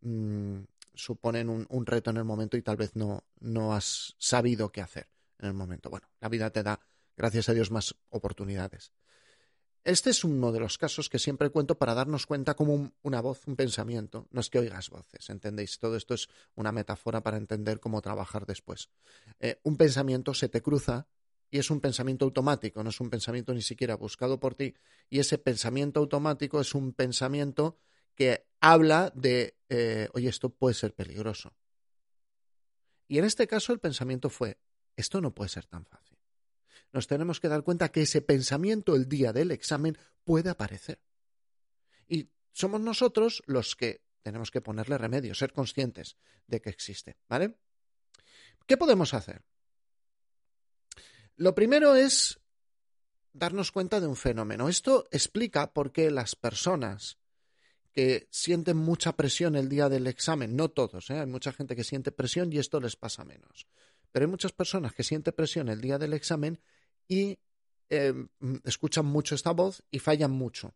mm, 0.00 0.60
suponen 0.94 1.48
un, 1.48 1.66
un, 1.68 1.86
reto 1.86 2.10
en 2.10 2.16
el 2.16 2.24
momento 2.24 2.56
y 2.56 2.62
tal 2.62 2.76
vez 2.76 2.96
no, 2.96 3.24
no 3.40 3.74
has 3.74 4.14
sabido 4.18 4.70
qué 4.72 4.80
hacer 4.80 5.08
en 5.40 5.48
el 5.48 5.54
momento. 5.54 5.90
Bueno, 5.90 6.08
la 6.20 6.28
vida 6.28 6.50
te 6.50 6.62
da, 6.62 6.80
gracias 7.16 7.48
a 7.48 7.54
Dios, 7.54 7.70
más 7.70 7.94
oportunidades. 8.10 8.92
Este 9.82 10.10
es 10.10 10.24
uno 10.24 10.52
de 10.52 10.60
los 10.60 10.76
casos 10.76 11.08
que 11.08 11.18
siempre 11.18 11.48
cuento 11.48 11.78
para 11.78 11.94
darnos 11.94 12.26
cuenta 12.26 12.54
como 12.54 12.92
una 13.02 13.22
voz, 13.22 13.46
un 13.46 13.56
pensamiento. 13.56 14.28
No 14.30 14.40
es 14.40 14.50
que 14.50 14.58
oigas 14.58 14.90
voces, 14.90 15.30
¿entendéis? 15.30 15.78
Todo 15.78 15.96
esto 15.96 16.12
es 16.12 16.28
una 16.54 16.70
metáfora 16.70 17.22
para 17.22 17.38
entender 17.38 17.80
cómo 17.80 18.02
trabajar 18.02 18.44
después. 18.44 18.90
Eh, 19.38 19.58
un 19.62 19.78
pensamiento 19.78 20.34
se 20.34 20.50
te 20.50 20.60
cruza 20.60 21.08
y 21.50 21.58
es 21.58 21.70
un 21.70 21.80
pensamiento 21.80 22.26
automático, 22.26 22.84
no 22.84 22.90
es 22.90 23.00
un 23.00 23.08
pensamiento 23.08 23.54
ni 23.54 23.62
siquiera 23.62 23.96
buscado 23.96 24.38
por 24.38 24.54
ti. 24.54 24.74
Y 25.08 25.18
ese 25.18 25.38
pensamiento 25.38 26.00
automático 26.00 26.60
es 26.60 26.74
un 26.74 26.92
pensamiento 26.92 27.78
que 28.14 28.46
habla 28.60 29.10
de, 29.14 29.56
eh, 29.70 30.08
oye, 30.12 30.28
esto 30.28 30.50
puede 30.50 30.74
ser 30.74 30.94
peligroso. 30.94 31.54
Y 33.08 33.18
en 33.18 33.24
este 33.24 33.46
caso 33.46 33.72
el 33.72 33.80
pensamiento 33.80 34.28
fue, 34.28 34.58
esto 35.00 35.20
no 35.20 35.34
puede 35.34 35.50
ser 35.50 35.66
tan 35.66 35.84
fácil 35.84 36.10
nos 36.92 37.06
tenemos 37.06 37.40
que 37.40 37.48
dar 37.48 37.62
cuenta 37.62 37.90
que 37.90 38.02
ese 38.02 38.20
pensamiento 38.20 38.96
el 38.96 39.08
día 39.08 39.32
del 39.32 39.50
examen 39.50 39.96
puede 40.24 40.50
aparecer. 40.50 41.00
Y 42.08 42.30
somos 42.52 42.80
nosotros 42.80 43.42
los 43.46 43.76
que 43.76 44.02
tenemos 44.22 44.50
que 44.50 44.60
ponerle 44.60 44.98
remedio, 44.98 45.34
ser 45.34 45.52
conscientes 45.52 46.16
de 46.46 46.60
que 46.60 46.70
existe, 46.70 47.16
¿vale? 47.28 47.56
¿Qué 48.66 48.76
podemos 48.76 49.14
hacer? 49.14 49.42
Lo 51.36 51.54
primero 51.54 51.94
es 51.94 52.38
darnos 53.32 53.72
cuenta 53.72 54.00
de 54.00 54.06
un 54.06 54.16
fenómeno. 54.16 54.68
Esto 54.68 55.08
explica 55.10 55.72
por 55.72 55.92
qué 55.92 56.10
las 56.10 56.36
personas 56.36 57.18
que 57.92 58.28
sienten 58.30 58.76
mucha 58.76 59.16
presión 59.16 59.56
el 59.56 59.68
día 59.68 59.88
del 59.88 60.06
examen, 60.06 60.54
no 60.54 60.68
todos, 60.68 61.10
¿eh? 61.10 61.18
hay 61.18 61.26
mucha 61.26 61.52
gente 61.52 61.74
que 61.74 61.82
siente 61.82 62.12
presión 62.12 62.52
y 62.52 62.58
esto 62.58 62.78
les 62.78 62.94
pasa 62.94 63.24
menos, 63.24 63.66
pero 64.12 64.24
hay 64.24 64.30
muchas 64.30 64.52
personas 64.52 64.92
que 64.92 65.02
sienten 65.02 65.34
presión 65.34 65.68
el 65.68 65.80
día 65.80 65.98
del 65.98 66.12
examen 66.12 66.60
y 67.08 67.38
em, 67.88 68.28
escuchan 68.64 69.06
mucho 69.06 69.34
esta 69.34 69.52
voz 69.52 69.82
y 69.90 69.98
fallan 69.98 70.30
mucho. 70.30 70.74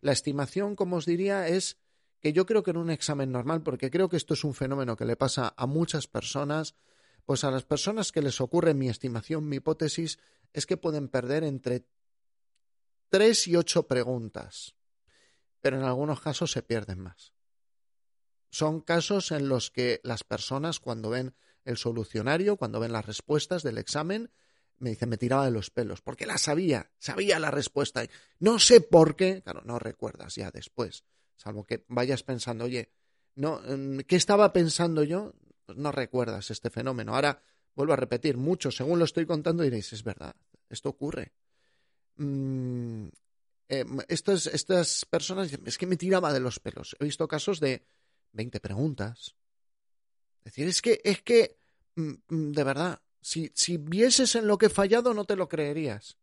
La 0.00 0.12
estimación, 0.12 0.76
como 0.76 0.96
os 0.96 1.06
diría, 1.06 1.48
es 1.48 1.78
que 2.20 2.32
yo 2.32 2.46
creo 2.46 2.62
que 2.62 2.70
en 2.70 2.76
un 2.76 2.90
examen 2.90 3.32
normal, 3.32 3.62
porque 3.62 3.90
creo 3.90 4.08
que 4.08 4.16
esto 4.16 4.34
es 4.34 4.44
un 4.44 4.54
fenómeno 4.54 4.96
que 4.96 5.04
le 5.04 5.16
pasa 5.16 5.52
a 5.56 5.66
muchas 5.66 6.06
personas, 6.06 6.74
pues 7.24 7.44
a 7.44 7.50
las 7.50 7.64
personas 7.64 8.12
que 8.12 8.22
les 8.22 8.40
ocurre, 8.40 8.74
mi 8.74 8.88
estimación, 8.88 9.48
mi 9.48 9.56
hipótesis, 9.56 10.18
es 10.52 10.66
que 10.66 10.76
pueden 10.76 11.08
perder 11.08 11.44
entre 11.44 11.86
tres 13.08 13.46
y 13.48 13.56
ocho 13.56 13.86
preguntas, 13.86 14.74
pero 15.60 15.76
en 15.76 15.84
algunos 15.84 16.20
casos 16.20 16.52
se 16.52 16.62
pierden 16.62 17.00
más. 17.00 17.32
Son 18.50 18.80
casos 18.80 19.32
en 19.32 19.48
los 19.48 19.70
que 19.70 20.00
las 20.04 20.24
personas, 20.24 20.78
cuando 20.78 21.10
ven 21.10 21.34
el 21.64 21.76
solucionario, 21.76 22.56
cuando 22.56 22.80
ven 22.80 22.92
las 22.92 23.06
respuestas 23.06 23.62
del 23.62 23.78
examen, 23.78 24.30
me 24.78 24.90
dice, 24.90 25.06
me 25.06 25.16
tiraba 25.16 25.44
de 25.44 25.52
los 25.52 25.70
pelos, 25.70 26.00
porque 26.00 26.26
la 26.26 26.38
sabía, 26.38 26.90
sabía 26.98 27.38
la 27.38 27.50
respuesta. 27.50 28.04
No 28.40 28.58
sé 28.58 28.80
por 28.80 29.16
qué, 29.16 29.42
claro, 29.42 29.62
no 29.64 29.78
recuerdas 29.78 30.34
ya 30.34 30.50
después, 30.50 31.04
salvo 31.36 31.64
que 31.64 31.84
vayas 31.88 32.22
pensando, 32.22 32.64
oye, 32.64 32.92
no, 33.34 33.60
mm, 33.64 34.00
¿qué 34.00 34.16
estaba 34.16 34.52
pensando 34.52 35.04
yo? 35.04 35.34
Pues 35.64 35.78
no 35.78 35.92
recuerdas 35.92 36.50
este 36.50 36.70
fenómeno. 36.70 37.14
Ahora, 37.14 37.42
vuelvo 37.74 37.92
a 37.92 37.96
repetir, 37.96 38.36
mucho, 38.36 38.70
según 38.70 38.98
lo 38.98 39.04
estoy 39.04 39.26
contando, 39.26 39.62
diréis, 39.62 39.92
es 39.92 40.02
verdad, 40.02 40.34
esto 40.68 40.88
ocurre. 40.88 41.32
Mm, 42.16 43.06
eh, 43.68 43.84
estas, 44.08 44.46
estas 44.48 45.04
personas, 45.06 45.50
es 45.64 45.78
que 45.78 45.86
me 45.86 45.96
tiraba 45.96 46.32
de 46.32 46.40
los 46.40 46.58
pelos. 46.58 46.96
He 47.00 47.04
visto 47.04 47.26
casos 47.28 47.60
de 47.60 47.86
20 48.32 48.60
preguntas. 48.60 49.36
Es 50.44 50.52
decir, 50.52 50.68
es 50.68 50.82
que, 50.82 51.00
es 51.04 51.22
que, 51.22 51.56
mm, 51.96 52.52
de 52.52 52.64
verdad, 52.64 53.00
si, 53.20 53.50
si 53.54 53.76
vieses 53.76 54.34
en 54.34 54.46
lo 54.46 54.58
que 54.58 54.66
he 54.66 54.70
fallado, 54.70 55.14
no 55.14 55.24
te 55.24 55.36
lo 55.36 55.48
creerías. 55.48 56.16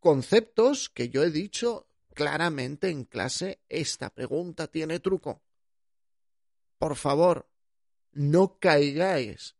Conceptos 0.00 0.90
que 0.90 1.08
yo 1.08 1.22
he 1.22 1.30
dicho 1.30 1.86
claramente 2.14 2.88
en 2.88 3.04
clase, 3.04 3.60
esta 3.68 4.10
pregunta 4.10 4.66
tiene 4.66 5.00
truco. 5.00 5.40
por 6.78 6.96
favor, 6.96 7.48
no 8.10 8.58
caigáis. 8.58 9.54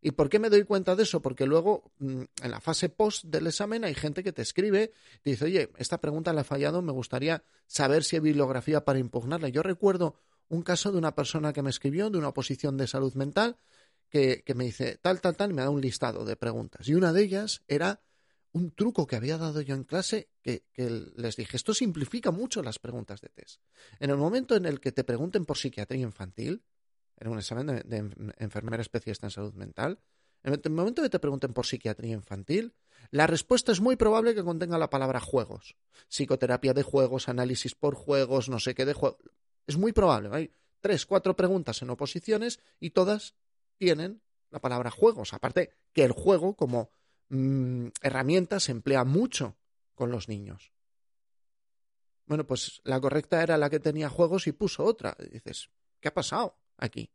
¿Y 0.00 0.12
por 0.12 0.30
qué 0.30 0.38
me 0.38 0.48
doy 0.48 0.64
cuenta 0.64 0.96
de 0.96 1.02
eso? 1.02 1.20
Porque 1.20 1.44
luego, 1.44 1.92
mm, 1.98 2.22
en 2.42 2.50
la 2.50 2.60
fase 2.60 2.88
post 2.88 3.24
del 3.24 3.48
examen, 3.48 3.84
hay 3.84 3.94
gente 3.94 4.22
que 4.22 4.32
te 4.32 4.40
escribe 4.40 4.92
y 5.22 5.32
dice, 5.32 5.44
oye, 5.44 5.70
esta 5.76 6.00
pregunta 6.00 6.32
la 6.32 6.42
he 6.42 6.44
fallado, 6.44 6.80
me 6.80 6.92
gustaría 6.92 7.44
saber 7.66 8.04
si 8.04 8.16
hay 8.16 8.20
bibliografía 8.20 8.84
para 8.84 8.98
impugnarla. 8.98 9.48
Yo 9.48 9.62
recuerdo 9.62 10.16
un 10.48 10.62
caso 10.62 10.92
de 10.92 10.98
una 10.98 11.14
persona 11.14 11.52
que 11.52 11.62
me 11.62 11.70
escribió 11.70 12.10
de 12.10 12.18
una 12.18 12.28
oposición 12.28 12.76
de 12.76 12.86
salud 12.86 13.14
mental 13.14 13.56
que, 14.08 14.42
me 14.54 14.64
dice 14.64 14.98
tal, 14.98 15.20
tal, 15.20 15.36
tal, 15.36 15.50
y 15.50 15.54
me 15.54 15.62
da 15.62 15.70
un 15.70 15.80
listado 15.80 16.24
de 16.24 16.36
preguntas. 16.36 16.88
Y 16.88 16.94
una 16.94 17.12
de 17.12 17.22
ellas 17.22 17.62
era 17.68 18.00
un 18.52 18.70
truco 18.70 19.06
que 19.06 19.16
había 19.16 19.36
dado 19.36 19.60
yo 19.60 19.74
en 19.74 19.84
clase 19.84 20.30
que, 20.42 20.64
les 21.16 21.36
dije, 21.36 21.56
esto 21.56 21.74
simplifica 21.74 22.30
mucho 22.30 22.62
las 22.62 22.78
preguntas 22.78 23.20
de 23.20 23.28
test. 23.28 23.60
En 24.00 24.10
el 24.10 24.16
momento 24.16 24.56
en 24.56 24.64
el 24.64 24.80
que 24.80 24.92
te 24.92 25.04
pregunten 25.04 25.44
por 25.44 25.58
psiquiatría 25.58 26.02
infantil, 26.02 26.64
en 27.18 27.28
un 27.28 27.38
examen 27.38 27.66
de, 27.66 28.32
enfermera 28.38 28.80
especialista 28.80 29.26
en 29.26 29.30
salud 29.30 29.54
mental, 29.54 30.00
en 30.42 30.58
el 30.62 30.70
momento 30.70 31.02
que 31.02 31.10
te 31.10 31.18
pregunten 31.18 31.52
por 31.52 31.66
psiquiatría 31.66 32.12
infantil, 32.12 32.74
la 33.10 33.26
respuesta 33.26 33.72
es 33.72 33.80
muy 33.80 33.96
probable 33.96 34.34
que 34.34 34.44
contenga 34.44 34.78
la 34.78 34.90
palabra 34.90 35.20
juegos. 35.20 35.76
Psicoterapia 36.08 36.72
de 36.72 36.82
juegos, 36.82 37.28
análisis 37.28 37.74
por 37.74 37.94
juegos, 37.94 38.48
no 38.48 38.60
sé 38.60 38.74
qué 38.74 38.84
de 38.84 38.94
juegos. 38.94 39.18
Es 39.66 39.76
muy 39.76 39.92
probable. 39.92 40.28
Hay 40.32 40.50
tres, 40.80 41.06
cuatro 41.06 41.34
preguntas 41.34 41.82
en 41.82 41.90
oposiciones 41.90 42.60
y 42.78 42.90
todas 42.90 43.34
tienen 43.76 44.22
la 44.50 44.60
palabra 44.60 44.90
juegos. 44.90 45.34
Aparte 45.34 45.70
que 45.92 46.04
el 46.04 46.12
juego 46.12 46.56
como 46.56 46.90
mm, 47.28 47.88
herramienta 48.02 48.60
se 48.60 48.72
emplea 48.72 49.04
mucho 49.04 49.56
con 49.94 50.10
los 50.10 50.28
niños. 50.28 50.72
Bueno, 52.26 52.46
pues 52.46 52.80
la 52.84 53.00
correcta 53.00 53.42
era 53.42 53.56
la 53.56 53.70
que 53.70 53.80
tenía 53.80 54.08
juegos 54.08 54.46
y 54.46 54.52
puso 54.52 54.84
otra. 54.84 55.16
dices, 55.30 55.70
¿qué 56.00 56.08
ha 56.08 56.14
pasado 56.14 56.58
aquí? 56.76 57.10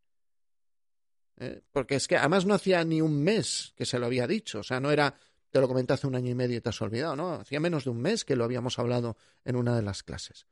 ¿Eh? 1.37 1.61
Porque 1.71 1.95
es 1.95 2.07
que 2.07 2.17
además 2.17 2.45
no 2.45 2.53
hacía 2.53 2.83
ni 2.83 3.01
un 3.01 3.21
mes 3.21 3.73
que 3.75 3.85
se 3.85 3.99
lo 3.99 4.05
había 4.05 4.27
dicho. 4.27 4.59
O 4.59 4.63
sea, 4.63 4.79
no 4.79 4.91
era, 4.91 5.15
te 5.49 5.59
lo 5.59 5.67
comenté 5.67 5.93
hace 5.93 6.07
un 6.07 6.15
año 6.15 6.31
y 6.31 6.35
medio 6.35 6.57
y 6.57 6.61
te 6.61 6.69
has 6.69 6.81
olvidado, 6.81 7.15
¿no? 7.15 7.33
Hacía 7.33 7.59
menos 7.59 7.83
de 7.83 7.89
un 7.89 8.01
mes 8.01 8.23
que 8.23 8.35
lo 8.35 8.45
habíamos 8.45 8.79
hablado 8.79 9.17
en 9.43 9.57
una 9.57 9.75
de 9.75 9.81
las 9.81 10.01
clases. 10.03 10.47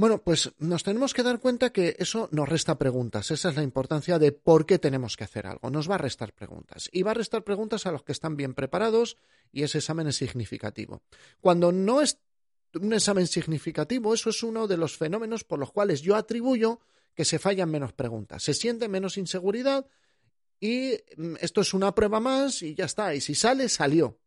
Bueno, 0.00 0.22
pues 0.24 0.50
nos 0.60 0.82
tenemos 0.82 1.12
que 1.12 1.22
dar 1.22 1.40
cuenta 1.40 1.74
que 1.74 1.94
eso 1.98 2.30
nos 2.32 2.48
resta 2.48 2.78
preguntas. 2.78 3.30
Esa 3.30 3.50
es 3.50 3.56
la 3.56 3.62
importancia 3.62 4.18
de 4.18 4.32
por 4.32 4.64
qué 4.64 4.78
tenemos 4.78 5.14
que 5.14 5.24
hacer 5.24 5.46
algo. 5.46 5.68
Nos 5.68 5.90
va 5.90 5.96
a 5.96 5.98
restar 5.98 6.32
preguntas. 6.32 6.88
Y 6.90 7.02
va 7.02 7.10
a 7.10 7.14
restar 7.20 7.44
preguntas 7.44 7.84
a 7.84 7.92
los 7.92 8.02
que 8.02 8.12
están 8.12 8.34
bien 8.34 8.54
preparados 8.54 9.18
y 9.52 9.62
ese 9.62 9.76
examen 9.76 10.06
es 10.06 10.16
significativo. 10.16 11.02
Cuando 11.42 11.70
no 11.70 12.00
es 12.00 12.18
un 12.72 12.94
examen 12.94 13.26
significativo, 13.26 14.14
eso 14.14 14.30
es 14.30 14.42
uno 14.42 14.66
de 14.66 14.78
los 14.78 14.96
fenómenos 14.96 15.44
por 15.44 15.58
los 15.58 15.70
cuales 15.70 16.00
yo 16.00 16.16
atribuyo 16.16 16.80
que 17.14 17.26
se 17.26 17.38
fallan 17.38 17.70
menos 17.70 17.92
preguntas. 17.92 18.42
Se 18.42 18.54
siente 18.54 18.88
menos 18.88 19.18
inseguridad 19.18 19.86
y 20.58 20.94
mm, 21.18 21.34
esto 21.42 21.60
es 21.60 21.74
una 21.74 21.94
prueba 21.94 22.20
más 22.20 22.62
y 22.62 22.74
ya 22.74 22.86
está. 22.86 23.14
Y 23.14 23.20
si 23.20 23.34
sale, 23.34 23.68
salió. 23.68 24.18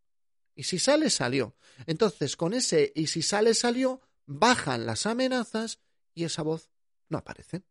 Y 0.53 0.65
si 0.65 0.77
sale, 0.77 1.09
salió. 1.09 1.55
Entonces, 1.87 2.37
con 2.37 2.53
ese 2.53 2.91
y 2.93 3.07
si 3.07 3.23
sale, 3.23 3.55
salió, 3.55 4.01
bajan 4.25 4.85
las 4.85 5.05
amenazas 5.05 5.79
y 6.13 6.23
esa 6.23 6.43
voz 6.43 6.69
no 7.09 7.17
aparece. 7.17 7.63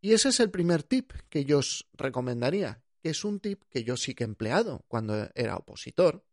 Y 0.00 0.12
ese 0.12 0.30
es 0.30 0.40
el 0.40 0.50
primer 0.50 0.82
tip 0.82 1.12
que 1.28 1.44
yo 1.44 1.58
os 1.58 1.88
recomendaría, 1.92 2.82
que 3.02 3.10
es 3.10 3.24
un 3.24 3.40
tip 3.40 3.62
que 3.68 3.84
yo 3.84 3.96
sí 3.96 4.14
que 4.14 4.24
he 4.24 4.26
empleado 4.26 4.84
cuando 4.88 5.30
era 5.34 5.56
opositor. 5.56 6.24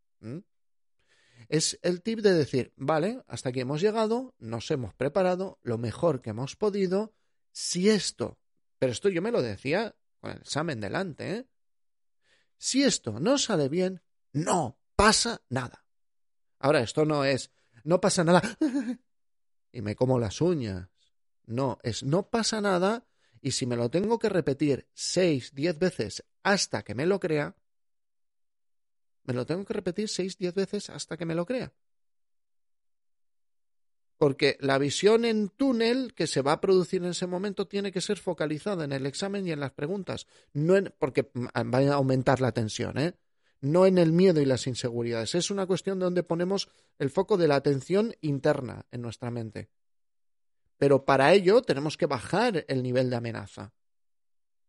Es 1.50 1.80
el 1.82 2.02
tip 2.02 2.20
de 2.20 2.34
decir, 2.34 2.74
vale, 2.76 3.24
hasta 3.28 3.50
aquí 3.50 3.62
hemos 3.62 3.82
llegado, 3.82 4.36
nos 4.40 4.72
hemos 4.72 4.94
preparado 4.94 5.60
lo 5.64 5.78
mejor 5.78 6.22
que 6.22 6.30
hemos 6.32 6.56
podido, 6.56 7.14
si 7.52 7.90
esto, 7.90 8.40
pero 8.80 8.92
esto 8.92 9.10
yo 9.10 9.22
me 9.22 9.32
lo 9.32 9.42
decía 9.42 9.96
con 10.20 10.32
el 10.32 10.38
examen 10.38 10.80
delante, 10.80 11.32
¿eh? 11.32 11.48
si 12.58 12.84
esto 12.84 13.20
no 13.20 13.38
sale 13.38 13.70
bien, 13.70 14.02
no 14.32 14.80
pasa 14.96 15.42
nada. 15.50 15.86
Ahora, 16.60 16.82
esto 16.82 17.06
no 17.06 17.24
es, 17.24 17.52
no 17.88 18.02
pasa 18.02 18.24
nada. 18.26 18.42
y 19.72 19.82
me 19.82 19.96
como 19.96 20.20
las 20.20 20.42
uñas. 20.42 20.90
No, 21.46 21.80
es 21.84 22.04
no 22.04 22.30
pasa 22.30 22.60
nada 22.60 23.08
y 23.42 23.52
si 23.52 23.66
me 23.66 23.78
lo 23.78 23.90
tengo 23.90 24.20
que 24.20 24.28
repetir 24.28 24.90
seis, 24.94 25.54
diez 25.56 25.80
veces 25.80 26.26
hasta 26.44 26.84
que 26.84 26.94
me 26.96 27.06
lo 27.06 27.22
crea, 27.22 27.56
me 29.24 29.34
lo 29.34 29.46
tengo 29.46 29.64
que 29.64 29.74
repetir 29.74 30.10
seis, 30.10 30.38
diez 30.38 30.54
veces 30.54 30.90
hasta 30.90 31.16
que 31.16 31.26
me 31.26 31.34
lo 31.34 31.46
crea. 31.46 31.72
Porque 34.18 34.58
la 34.60 34.78
visión 34.80 35.24
en 35.24 35.48
túnel 35.48 36.14
que 36.14 36.28
se 36.28 36.42
va 36.42 36.54
a 36.54 36.62
producir 36.62 37.02
en 37.04 37.12
ese 37.12 37.28
momento 37.28 37.68
tiene 37.68 37.94
que 37.94 38.02
ser 38.02 38.18
focalizada 38.18 38.84
en 38.84 38.92
el 38.92 39.06
examen 39.06 39.48
y 39.48 39.52
en 39.52 39.62
las 39.62 39.72
preguntas, 39.72 40.28
no 40.52 40.76
en, 40.76 40.94
porque 41.00 41.32
va 41.34 41.78
a 41.78 41.94
aumentar 41.94 42.42
la 42.42 42.52
tensión, 42.52 42.98
¿eh? 42.98 43.14
No 43.62 43.86
en 43.86 43.98
el 43.98 44.12
miedo 44.12 44.42
y 44.42 44.46
las 44.46 44.68
inseguridades. 44.68 45.36
Es 45.36 45.50
una 45.52 45.66
cuestión 45.66 46.00
de 46.00 46.06
donde 46.06 46.24
ponemos 46.24 46.70
el 47.00 47.10
foco 47.10 47.38
de 47.38 47.48
la 47.48 47.56
atención 47.56 48.16
interna 48.22 48.86
en 48.92 49.02
nuestra 49.02 49.32
mente. 49.32 49.70
Pero 50.78 51.06
para 51.06 51.34
ello 51.34 51.62
tenemos 51.62 51.98
que 51.98 52.06
bajar 52.06 52.66
el 52.68 52.84
nivel 52.84 53.10
de 53.10 53.16
amenaza. 53.16 53.74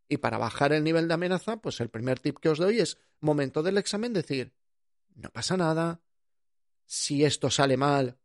Y 0.09 0.19
para 0.19 0.39
bajar 0.39 0.73
el 0.73 0.85
nivel 0.85 1.07
de 1.07 1.15
amenaza, 1.15 1.59
pues 1.59 1.81
el 1.81 1.91
primer 1.91 2.19
tip 2.19 2.39
que 2.39 2.49
os 2.49 2.59
doy 2.59 2.79
es, 2.81 2.97
momento 3.21 3.63
del 3.63 3.77
examen, 3.77 4.15
decir, 4.15 4.55
no 5.15 5.31
pasa 5.31 5.57
nada, 5.59 6.01
si 6.87 7.25
esto 7.25 7.51
sale 7.51 7.77
mal, 7.77 8.19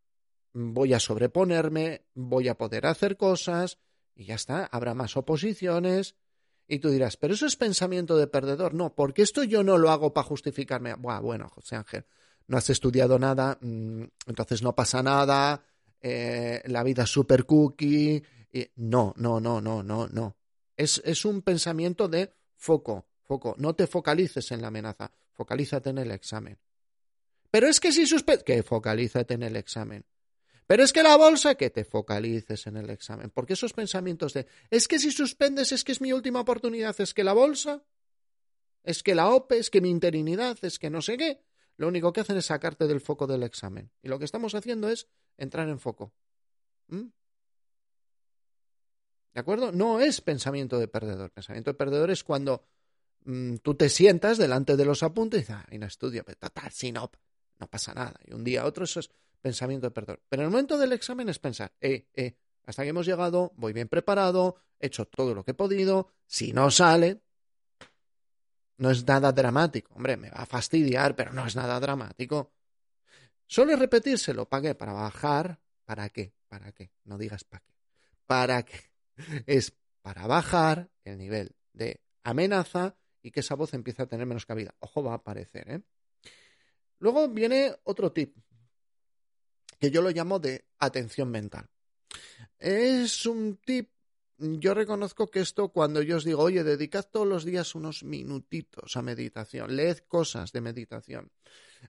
voy 0.54 0.94
a 0.94 1.00
sobreponerme, 1.00 2.06
voy 2.14 2.48
a 2.48 2.58
poder 2.58 2.86
hacer 2.86 3.18
cosas, 3.18 3.80
y 4.16 4.26
ya 4.26 4.36
está, 4.36 4.66
habrá 4.68 4.94
más 4.94 5.18
oposiciones, 5.18 6.16
y 6.68 6.80
tú 6.80 6.90
dirás, 6.90 7.18
pero 7.18 7.34
eso 7.34 7.46
es 7.46 7.56
pensamiento 7.56 8.18
de 8.18 8.28
perdedor. 8.28 8.74
No, 8.74 8.94
porque 8.96 9.22
esto 9.22 9.44
yo 9.44 9.64
no 9.64 9.78
lo 9.78 9.92
hago 9.92 10.14
para 10.14 10.28
justificarme. 10.28 10.94
Buah, 10.96 11.20
bueno, 11.20 11.50
José 11.50 11.76
Ángel, 11.76 12.06
no 12.48 12.58
has 12.58 12.70
estudiado 12.70 13.20
nada, 13.20 13.58
mm, 13.62 14.04
entonces 14.28 14.62
no 14.62 14.76
pasa 14.76 15.04
nada, 15.04 15.64
eh, 16.02 16.62
la 16.66 16.84
vida 16.84 17.04
es 17.04 17.10
super 17.10 17.46
cookie. 17.46 18.24
no, 18.76 19.14
no, 19.18 19.40
no, 19.40 19.62
no, 19.62 19.84
no, 19.84 20.08
no. 20.08 20.38
Es, 20.76 21.02
es 21.06 21.26
un 21.26 21.42
pensamiento 21.42 22.08
de 22.08 22.34
foco, 22.56 23.08
foco. 23.24 23.56
No 23.58 23.76
te 23.76 23.88
focalices 23.88 24.52
en 24.52 24.62
la 24.62 24.68
amenaza, 24.68 25.12
focalízate 25.34 25.90
en 25.90 26.00
el 26.00 26.12
examen. 26.12 26.58
Pero 27.52 27.68
es 27.68 27.80
que 27.80 27.92
si 27.92 28.06
suspendes, 28.06 28.44
que 28.44 28.64
focalízate 28.64 29.36
en 29.36 29.44
el 29.44 29.56
examen. 29.56 30.06
Pero 30.68 30.84
es 30.84 30.94
que 30.94 31.04
la 31.04 31.18
bolsa, 31.18 31.56
que 31.56 31.70
te 31.70 31.84
focalices 31.84 32.68
en 32.68 32.78
el 32.78 32.90
examen. 32.90 33.30
Porque 33.30 33.54
esos 33.54 33.74
pensamientos 33.74 34.34
de, 34.34 34.48
es 34.70 34.88
que 34.88 35.00
si 35.00 35.12
suspendes, 35.12 35.72
es 35.72 35.84
que 35.84 35.92
es 35.92 36.02
mi 36.02 36.14
última 36.14 36.42
oportunidad, 36.42 37.00
es 37.02 37.14
que 37.14 37.24
la 37.24 37.34
bolsa, 37.34 37.84
es 38.84 39.04
que 39.04 39.16
la 39.16 39.30
OPE, 39.30 39.58
es 39.58 39.70
que 39.70 39.82
mi 39.82 39.90
interinidad, 39.90 40.58
es 40.62 40.80
que 40.80 40.90
no 40.90 41.02
sé 41.02 41.18
qué, 41.18 41.42
lo 41.78 41.88
único 41.88 42.14
que 42.14 42.22
hacen 42.22 42.38
es 42.38 42.46
sacarte 42.46 42.88
del 42.88 43.02
foco 43.02 43.28
del 43.28 43.44
examen. 43.44 43.92
Y 44.02 44.08
lo 44.08 44.20
que 44.20 44.26
estamos 44.26 44.56
haciendo 44.56 44.90
es 44.90 45.08
entrar 45.38 45.68
en 45.68 45.80
foco. 45.80 46.14
¿Mm? 46.88 47.08
¿De 49.34 49.40
acuerdo? 49.40 49.72
No 49.72 50.00
es 50.00 50.22
pensamiento 50.22 50.80
de 50.80 50.88
perdedor. 50.88 51.32
Pensamiento 51.32 51.72
de 51.72 51.76
perdedor 51.76 52.12
es 52.12 52.24
cuando 52.24 52.64
mm, 53.26 53.56
tú 53.58 53.74
te 53.74 53.90
sientas 53.90 54.38
delante 54.38 54.78
de 54.78 54.86
los 54.86 55.02
apuntes 55.02 55.40
y 55.40 55.42
dices, 55.42 55.56
ah, 55.56 55.68
no 55.72 55.86
estudio, 55.88 56.24
pero 56.24 56.38
total, 56.38 56.72
si 56.72 56.92
no, 56.92 57.10
no 57.60 57.68
pasa 57.68 57.94
nada. 57.94 58.14
Y 58.26 58.34
un 58.34 58.44
día 58.44 58.66
otro 58.66 58.84
eso 58.84 59.00
es 59.00 59.10
pensamiento 59.44 59.88
de 59.88 59.92
perdón. 59.92 60.20
Pero 60.30 60.42
en 60.42 60.46
el 60.46 60.52
momento 60.52 60.78
del 60.78 60.94
examen 60.94 61.30
es 61.30 61.38
pensar, 61.38 61.72
eh, 61.82 62.08
eh, 62.16 62.38
hasta 62.66 62.84
que 62.84 62.90
hemos 62.90 63.06
llegado, 63.06 63.52
voy 63.58 63.74
bien 63.74 63.90
preparado, 63.90 64.56
he 64.80 64.88
hecho 64.88 65.06
todo 65.06 65.36
lo 65.36 65.44
que 65.44 65.52
he 65.52 65.54
podido, 65.54 66.14
si 66.26 66.54
no 66.54 66.72
sale, 66.72 67.22
no 68.78 68.90
es 68.90 69.06
nada 69.06 69.32
dramático. 69.32 69.94
Hombre, 69.94 70.18
me 70.18 70.30
va 70.30 70.38
a 70.38 70.46
fastidiar, 70.46 71.16
pero 71.16 71.34
no 71.34 71.46
es 71.46 71.56
nada 71.56 71.80
dramático. 71.80 72.54
Solo 73.46 73.76
repetírselo, 73.76 74.48
¿para 74.48 74.64
qué? 74.64 74.76
Para 74.76 74.94
bajar, 74.94 75.60
¿para 75.86 76.10
qué? 76.10 76.34
¿Para 76.48 76.72
qué? 76.72 76.92
No 77.04 77.18
digas 77.18 77.44
para 77.44 77.62
qué. 77.64 77.74
¿Para 78.26 78.64
qué? 78.64 78.80
Es 79.46 79.74
para 80.02 80.26
bajar 80.26 80.90
el 81.04 81.18
nivel 81.18 81.56
de 81.74 82.02
amenaza 82.24 82.96
y 83.22 83.32
que 83.32 83.42
esa 83.42 83.56
voz 83.56 83.74
empiece 83.74 84.02
a 84.02 84.08
tener 84.08 84.26
menos 84.26 84.46
cabida. 84.46 84.74
Ojo, 84.80 85.04
va 85.04 85.12
a 85.12 85.16
aparecer, 85.16 85.70
¿eh? 85.70 85.82
Luego 87.00 87.28
viene 87.28 87.76
otro 87.84 88.12
tip, 88.14 88.38
que 89.84 89.92
yo 89.92 90.02
lo 90.02 90.12
llamo 90.12 90.40
de 90.40 90.64
atención 90.80 91.30
mental. 91.30 91.68
Es 92.58 93.26
un 93.26 93.58
tip, 93.58 93.90
yo 94.38 94.74
reconozco 94.74 95.30
que 95.30 95.42
esto 95.42 95.74
cuando 95.74 96.02
yo 96.02 96.16
os 96.16 96.24
digo, 96.24 96.42
oye, 96.42 96.64
dedicad 96.64 97.04
todos 97.12 97.28
los 97.28 97.44
días 97.44 97.76
unos 97.76 98.02
minutitos 98.06 98.96
a 98.96 99.02
meditación, 99.02 99.76
leed 99.76 99.98
cosas 100.08 100.54
de 100.54 100.62
meditación. 100.62 101.34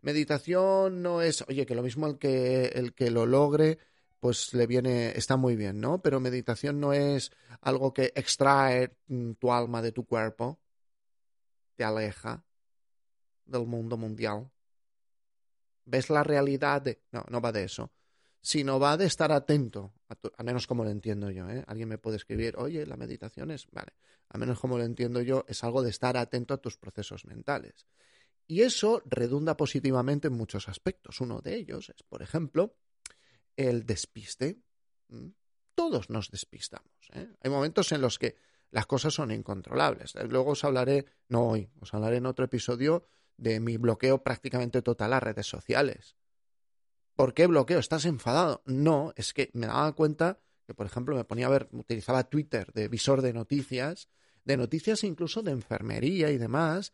Meditación 0.02 1.02
no 1.02 1.22
es, 1.22 1.44
oye, 1.46 1.66
que 1.66 1.76
lo 1.76 1.84
mismo 1.84 2.08
el 2.08 2.18
que, 2.18 2.64
el 2.74 2.94
que 2.94 3.12
lo 3.12 3.26
logre, 3.26 3.78
pues 4.18 4.52
le 4.54 4.66
viene, 4.66 5.16
está 5.16 5.36
muy 5.36 5.54
bien, 5.54 5.80
¿no? 5.80 6.02
Pero 6.02 6.18
meditación 6.18 6.80
no 6.80 6.92
es 6.92 7.30
algo 7.60 7.94
que 7.94 8.12
extrae 8.16 8.96
mm, 9.06 9.34
tu 9.34 9.52
alma 9.52 9.82
de 9.82 9.92
tu 9.92 10.04
cuerpo, 10.04 10.58
te 11.76 11.84
aleja 11.84 12.44
del 13.44 13.66
mundo 13.66 13.96
mundial 13.96 14.50
ves 15.84 16.10
la 16.10 16.22
realidad 16.22 16.82
de... 16.82 17.02
No, 17.12 17.24
no 17.30 17.40
va 17.40 17.52
de 17.52 17.64
eso, 17.64 17.92
sino 18.40 18.78
va 18.78 18.96
de 18.96 19.06
estar 19.06 19.32
atento 19.32 19.94
al 20.36 20.44
menos 20.44 20.66
como 20.66 20.84
lo 20.84 20.90
entiendo 20.90 21.30
yo, 21.30 21.48
¿eh? 21.48 21.64
Alguien 21.66 21.88
me 21.88 21.98
puede 21.98 22.16
escribir, 22.16 22.56
oye, 22.56 22.86
la 22.86 22.96
meditación 22.96 23.50
es, 23.50 23.66
vale, 23.70 23.92
al 24.28 24.40
menos 24.40 24.58
como 24.60 24.78
lo 24.78 24.84
entiendo 24.84 25.20
yo, 25.20 25.44
es 25.48 25.64
algo 25.64 25.82
de 25.82 25.90
estar 25.90 26.16
atento 26.16 26.54
a 26.54 26.58
tus 26.58 26.76
procesos 26.76 27.24
mentales. 27.24 27.86
Y 28.46 28.62
eso 28.62 29.02
redunda 29.06 29.56
positivamente 29.56 30.28
en 30.28 30.34
muchos 30.34 30.68
aspectos. 30.68 31.20
Uno 31.20 31.40
de 31.40 31.56
ellos 31.56 31.88
es, 31.88 32.02
por 32.02 32.22
ejemplo, 32.22 32.76
el 33.56 33.86
despiste. 33.86 34.60
¿Mm? 35.08 35.28
Todos 35.74 36.10
nos 36.10 36.30
despistamos. 36.30 36.92
¿eh? 37.14 37.34
Hay 37.40 37.50
momentos 37.50 37.90
en 37.92 38.00
los 38.00 38.18
que 38.18 38.36
las 38.70 38.86
cosas 38.86 39.14
son 39.14 39.30
incontrolables. 39.30 40.14
Luego 40.28 40.52
os 40.52 40.64
hablaré, 40.64 41.06
no 41.28 41.48
hoy, 41.48 41.70
os 41.80 41.94
hablaré 41.94 42.18
en 42.18 42.26
otro 42.26 42.44
episodio 42.44 43.08
de 43.36 43.60
mi 43.60 43.76
bloqueo 43.76 44.22
prácticamente 44.22 44.82
total 44.82 45.12
a 45.12 45.20
redes 45.20 45.46
sociales. 45.46 46.16
¿Por 47.14 47.34
qué 47.34 47.46
bloqueo? 47.46 47.78
¿Estás 47.78 48.04
enfadado? 48.06 48.62
No, 48.66 49.12
es 49.16 49.32
que 49.32 49.50
me 49.52 49.66
daba 49.66 49.92
cuenta 49.94 50.40
que, 50.66 50.74
por 50.74 50.86
ejemplo, 50.86 51.14
me 51.14 51.24
ponía 51.24 51.46
a 51.46 51.50
ver, 51.50 51.68
utilizaba 51.72 52.24
Twitter 52.24 52.72
de 52.72 52.88
visor 52.88 53.22
de 53.22 53.32
noticias, 53.32 54.08
de 54.44 54.56
noticias 54.56 55.04
incluso 55.04 55.42
de 55.42 55.52
enfermería 55.52 56.30
y 56.30 56.38
demás, 56.38 56.92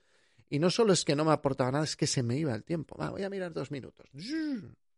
y 0.49 0.59
no 0.59 0.71
solo 0.71 0.93
es 0.93 1.05
que 1.05 1.15
no 1.15 1.25
me 1.25 1.33
aportaba 1.33 1.71
nada, 1.71 1.85
es 1.85 1.97
que 1.97 2.07
se 2.07 2.23
me 2.23 2.37
iba 2.37 2.55
el 2.55 2.65
tiempo. 2.65 2.97
Voy 2.99 3.23
a 3.23 3.31
mirar 3.31 3.53
dos 3.53 3.71
minutos. 3.71 4.11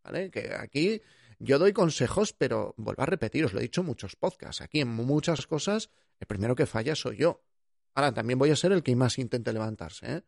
¿Vale? 0.03 0.31
Que 0.31 0.53
aquí 0.53 1.01
yo 1.39 1.59
doy 1.59 1.73
consejos, 1.73 2.33
pero 2.33 2.73
vuelvo 2.77 3.03
a 3.03 3.05
repetir, 3.05 3.45
os 3.45 3.53
lo 3.53 3.59
he 3.59 3.63
dicho 3.63 3.81
en 3.81 3.87
muchos 3.87 4.15
podcasts. 4.15 4.61
Aquí 4.61 4.81
en 4.81 4.87
muchas 4.87 5.45
cosas, 5.45 5.89
el 6.19 6.27
primero 6.27 6.55
que 6.55 6.65
falla 6.65 6.95
soy 6.95 7.17
yo. 7.17 7.43
Ahora, 7.93 8.13
también 8.13 8.39
voy 8.39 8.49
a 8.49 8.55
ser 8.55 8.71
el 8.71 8.81
que 8.81 8.95
más 8.95 9.19
intente 9.19 9.53
levantarse. 9.53 10.11
¿eh? 10.11 10.23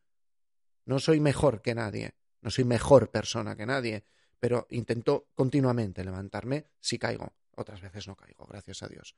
No 0.85 0.99
soy 0.99 1.19
mejor 1.19 1.61
que 1.61 1.75
nadie, 1.75 2.15
no 2.41 2.49
soy 2.49 2.63
mejor 2.63 3.09
persona 3.09 3.55
que 3.55 3.65
nadie, 3.65 4.05
pero 4.39 4.67
intento 4.69 5.29
continuamente 5.33 6.03
levantarme 6.03 6.65
si 6.79 6.99
caigo. 6.99 7.33
Otras 7.55 7.81
veces 7.81 8.07
no 8.07 8.15
caigo, 8.15 8.45
gracias 8.45 8.83
a 8.83 8.87
Dios. 8.87 9.15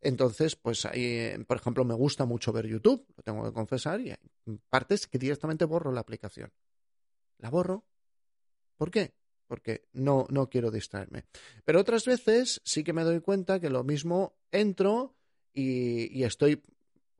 Entonces, 0.00 0.56
pues 0.56 0.86
ahí, 0.86 1.32
por 1.46 1.58
ejemplo, 1.58 1.84
me 1.84 1.94
gusta 1.94 2.24
mucho 2.24 2.52
ver 2.52 2.66
YouTube, 2.66 3.06
lo 3.16 3.22
tengo 3.22 3.44
que 3.44 3.52
confesar, 3.52 4.00
y 4.00 4.10
hay 4.10 4.18
partes 4.68 5.06
que 5.06 5.18
directamente 5.18 5.64
borro 5.64 5.92
la 5.92 6.00
aplicación. 6.00 6.52
La 7.38 7.50
borro. 7.50 7.84
¿Por 8.76 8.90
qué? 8.90 9.14
Porque 9.46 9.88
no, 9.92 10.26
no 10.30 10.48
quiero 10.48 10.70
distraerme. 10.70 11.24
Pero 11.64 11.80
otras 11.80 12.04
veces 12.04 12.60
sí 12.64 12.84
que 12.84 12.92
me 12.92 13.04
doy 13.04 13.20
cuenta 13.20 13.60
que 13.60 13.68
lo 13.68 13.84
mismo 13.84 14.36
entro 14.52 15.16
y, 15.52 16.16
y 16.18 16.24
estoy 16.24 16.62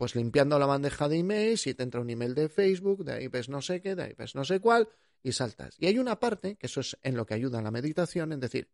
pues 0.01 0.15
limpiando 0.15 0.59
la 0.59 0.65
bandeja 0.65 1.11
de 1.11 1.19
emails 1.19 1.67
y 1.67 1.75
te 1.75 1.83
entra 1.83 2.01
un 2.01 2.09
email 2.09 2.35
de 2.35 2.49
Facebook, 2.49 3.05
de 3.05 3.13
ahí 3.13 3.29
ves 3.29 3.51
no 3.51 3.61
sé 3.61 3.83
qué, 3.83 3.95
de 3.95 4.05
ahí 4.05 4.15
ves 4.17 4.35
no 4.35 4.47
sé 4.47 4.59
cuál, 4.59 4.89
y 5.23 5.33
saltas. 5.33 5.75
Y 5.79 5.89
hay 5.89 5.99
una 5.99 6.19
parte, 6.19 6.57
que 6.57 6.69
eso 6.69 6.81
es 6.81 6.97
en 7.03 7.19
lo 7.19 7.27
que 7.27 7.35
ayuda 7.35 7.61
la 7.61 7.71
meditación, 7.71 8.33
en 8.33 8.41
decir, 8.41 8.71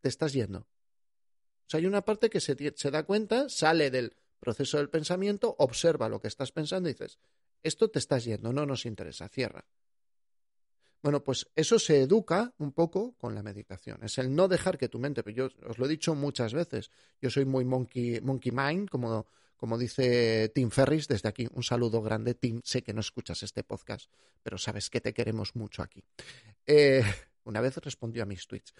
te 0.00 0.08
estás 0.08 0.32
yendo, 0.32 0.68
sea, 1.66 1.78
hay 1.78 1.86
una 1.86 2.04
parte 2.04 2.30
que 2.30 2.38
se, 2.38 2.56
se 2.76 2.90
da 2.92 3.02
cuenta, 3.02 3.48
sale 3.48 3.90
del 3.90 4.14
proceso 4.38 4.76
del 4.76 4.90
pensamiento, 4.90 5.56
observa 5.58 6.08
lo 6.08 6.20
que 6.20 6.28
estás 6.28 6.52
pensando 6.52 6.88
y 6.88 6.92
dices, 6.92 7.18
esto 7.64 7.90
te 7.90 7.98
estás 7.98 8.22
yendo, 8.22 8.52
no 8.52 8.64
nos 8.64 8.86
interesa, 8.86 9.28
cierra. 9.28 9.64
Bueno, 11.02 11.24
pues 11.24 11.50
eso 11.56 11.80
se 11.80 12.00
educa 12.00 12.54
un 12.58 12.70
poco 12.70 13.16
con 13.18 13.34
la 13.34 13.42
meditación. 13.42 14.04
Es 14.04 14.18
el 14.18 14.32
no 14.32 14.46
dejar 14.46 14.78
que 14.78 14.88
tu 14.88 15.00
mente, 15.00 15.24
pero 15.24 15.34
yo 15.34 15.68
os 15.68 15.78
lo 15.78 15.86
he 15.86 15.88
dicho 15.88 16.14
muchas 16.14 16.54
veces, 16.54 16.92
yo 17.20 17.28
soy 17.28 17.44
muy 17.44 17.64
monkey, 17.64 18.20
monkey 18.20 18.52
mind, 18.52 18.88
como, 18.88 19.26
como 19.60 19.76
dice 19.76 20.50
Tim 20.54 20.70
Ferris 20.70 21.06
desde 21.06 21.28
aquí. 21.28 21.46
Un 21.52 21.62
saludo 21.62 22.00
grande, 22.00 22.32
Tim. 22.32 22.62
Sé 22.64 22.82
que 22.82 22.94
no 22.94 23.00
escuchas 23.00 23.42
este 23.42 23.62
podcast, 23.62 24.10
pero 24.42 24.56
sabes 24.56 24.88
que 24.88 25.02
te 25.02 25.12
queremos 25.12 25.54
mucho 25.54 25.82
aquí. 25.82 26.02
Eh, 26.66 27.02
una 27.44 27.60
vez 27.60 27.76
respondió 27.76 28.22
a 28.22 28.26
mis 28.26 28.46
tweets, 28.46 28.72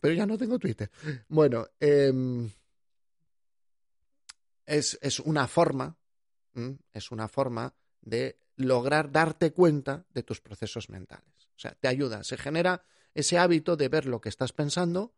pero 0.00 0.14
ya 0.14 0.26
no 0.26 0.36
tengo 0.36 0.58
Twitter. 0.58 0.90
Bueno, 1.28 1.68
em, 1.78 2.50
es, 4.66 4.98
es, 5.00 5.20
una 5.20 5.46
forma, 5.46 5.96
es 6.92 7.12
una 7.12 7.28
forma 7.28 7.72
de 8.00 8.40
lograr 8.56 9.12
darte 9.12 9.52
cuenta 9.52 10.06
de 10.12 10.24
tus 10.24 10.40
procesos 10.40 10.90
mentales. 10.90 11.48
O 11.54 11.58
sea, 11.60 11.76
te 11.78 11.86
ayuda, 11.86 12.24
se 12.24 12.36
genera 12.36 12.84
ese 13.14 13.38
hábito 13.38 13.76
de 13.76 13.88
ver 13.88 14.06
lo 14.06 14.20
que 14.20 14.28
estás 14.28 14.52
pensando 14.52 15.14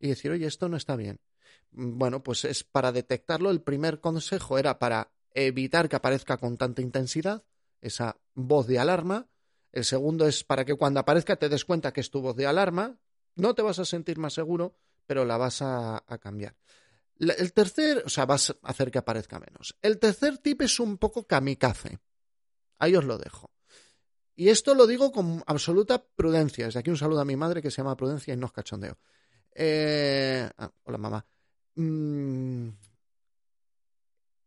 y 0.00 0.08
decir, 0.08 0.30
oye, 0.30 0.46
esto 0.46 0.70
no 0.70 0.78
está 0.78 0.96
bien. 0.96 1.20
Bueno, 1.70 2.22
pues 2.22 2.44
es 2.44 2.64
para 2.64 2.92
detectarlo. 2.92 3.50
El 3.50 3.62
primer 3.62 4.00
consejo 4.00 4.58
era 4.58 4.78
para 4.78 5.12
evitar 5.34 5.88
que 5.88 5.96
aparezca 5.96 6.38
con 6.38 6.56
tanta 6.56 6.82
intensidad 6.82 7.44
esa 7.80 8.16
voz 8.34 8.66
de 8.66 8.78
alarma 8.78 9.28
el 9.76 9.84
segundo 9.84 10.26
es 10.26 10.42
para 10.42 10.64
que 10.64 10.74
cuando 10.74 11.00
aparezca 11.00 11.36
te 11.36 11.50
des 11.50 11.66
cuenta 11.66 11.92
que 11.92 12.00
es 12.00 12.10
tu 12.10 12.22
voz 12.22 12.34
de 12.34 12.46
alarma. 12.46 12.98
No 13.34 13.54
te 13.54 13.60
vas 13.60 13.78
a 13.78 13.84
sentir 13.84 14.16
más 14.16 14.32
seguro, 14.32 14.78
pero 15.04 15.26
la 15.26 15.36
vas 15.36 15.60
a, 15.60 16.02
cambiar. 16.18 16.56
El 17.18 17.52
tercer, 17.52 18.02
o 18.06 18.08
sea, 18.08 18.24
vas 18.24 18.48
a 18.48 18.56
hacer 18.62 18.90
que 18.90 18.96
aparezca 18.96 19.38
menos. 19.38 19.76
El 19.82 19.98
tercer 19.98 20.38
tip 20.38 20.62
es 20.62 20.80
un 20.80 20.96
poco 20.96 21.26
kamikaze. 21.26 21.98
Ahí 22.78 22.96
os 22.96 23.04
lo 23.04 23.18
dejo. 23.18 23.50
Y 24.34 24.48
esto 24.48 24.74
lo 24.74 24.86
digo 24.86 25.12
con 25.12 25.44
absoluta 25.46 26.02
prudencia. 26.02 26.64
Desde 26.64 26.80
aquí 26.80 26.88
un 26.88 26.96
saludo 26.96 27.20
a 27.20 27.26
mi 27.26 27.36
madre 27.36 27.60
que 27.60 27.70
se 27.70 27.82
llama 27.82 27.98
Prudencia 27.98 28.32
y 28.32 28.38
no 28.38 28.46
es 28.46 28.52
cachondeo. 28.52 28.96
Eh, 29.52 30.48
ah, 30.56 30.72
hola, 30.84 30.96
mamá. 30.96 31.26
Mm, 31.76 32.70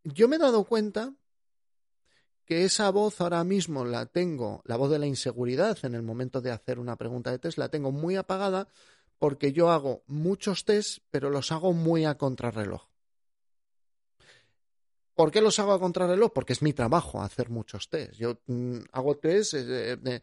yo 0.04 0.28
me 0.28 0.36
he 0.38 0.40
dado 0.40 0.64
cuenta 0.64 1.14
que 2.46 2.66
esa 2.66 2.90
voz 2.90 3.22
ahora 3.22 3.44
mismo 3.44 3.86
la 3.86 4.08
tengo, 4.08 4.64
la 4.66 4.76
voz 4.76 4.90
de 4.90 4.98
la 4.98 5.06
inseguridad 5.06 5.78
en 5.84 5.94
el 5.94 6.02
momento 6.02 6.42
de 6.42 6.52
hacer 6.52 6.80
una 6.80 6.96
pregunta 6.96 7.30
de 7.30 7.38
test, 7.38 7.60
la 7.60 7.70
tengo 7.70 7.92
muy 7.92 8.16
apagada 8.16 8.68
porque 9.20 9.54
yo 9.54 9.70
hago 9.70 10.02
muchos 10.08 10.66
test, 10.66 11.04
pero 11.12 11.30
los 11.30 11.52
hago 11.52 11.74
muy 11.74 12.06
a 12.06 12.18
contrarreloj. 12.18 12.89
¿Por 15.20 15.32
qué 15.32 15.42
los 15.42 15.60
hago 15.60 15.74
a 15.74 15.80
contrarreloj? 15.82 16.32
Porque 16.32 16.54
es 16.54 16.62
mi 16.62 16.72
trabajo 16.72 17.22
hacer 17.22 17.50
muchos 17.50 17.90
test. 17.90 18.14
Yo 18.14 18.40
mm, 18.48 18.78
hago 18.94 19.18
test, 19.18 19.54
eh, 19.54 20.22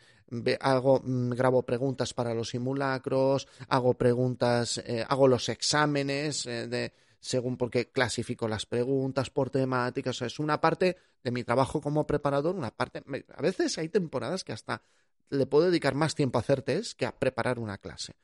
hago, 0.59 1.03
mm, 1.05 1.33
grabo 1.33 1.65
preguntas 1.65 2.15
para 2.15 2.33
los 2.33 2.49
simulacros, 2.49 3.47
hago 3.69 3.93
preguntas, 3.93 4.79
eh, 4.79 5.05
hago 5.07 5.29
los 5.29 5.51
exámenes 5.51 6.47
eh, 6.47 6.67
de, 6.67 6.95
según 7.21 7.59
porque 7.59 7.91
clasifico 7.91 8.49
las 8.49 8.65
preguntas 8.65 9.29
por 9.29 9.51
temáticas. 9.51 10.23
es 10.23 10.39
una 10.39 10.63
parte 10.63 10.97
de 11.23 11.31
mi 11.31 11.45
trabajo 11.45 11.83
como 11.83 12.07
preparador, 12.07 12.57
una 12.57 12.71
parte. 12.71 13.03
A 13.37 13.43
veces 13.43 13.77
hay 13.77 13.91
temporadas 13.91 14.45
que 14.45 14.55
hasta 14.55 14.81
le 15.29 15.45
puedo 15.45 15.67
dedicar 15.67 15.95
más 15.95 16.15
tiempo 16.15 16.39
a 16.39 16.41
hacer 16.41 16.63
test 16.63 16.99
que 16.99 17.05
a 17.05 17.15
preparar 17.15 17.59
una 17.59 17.77
clase. 17.77 18.15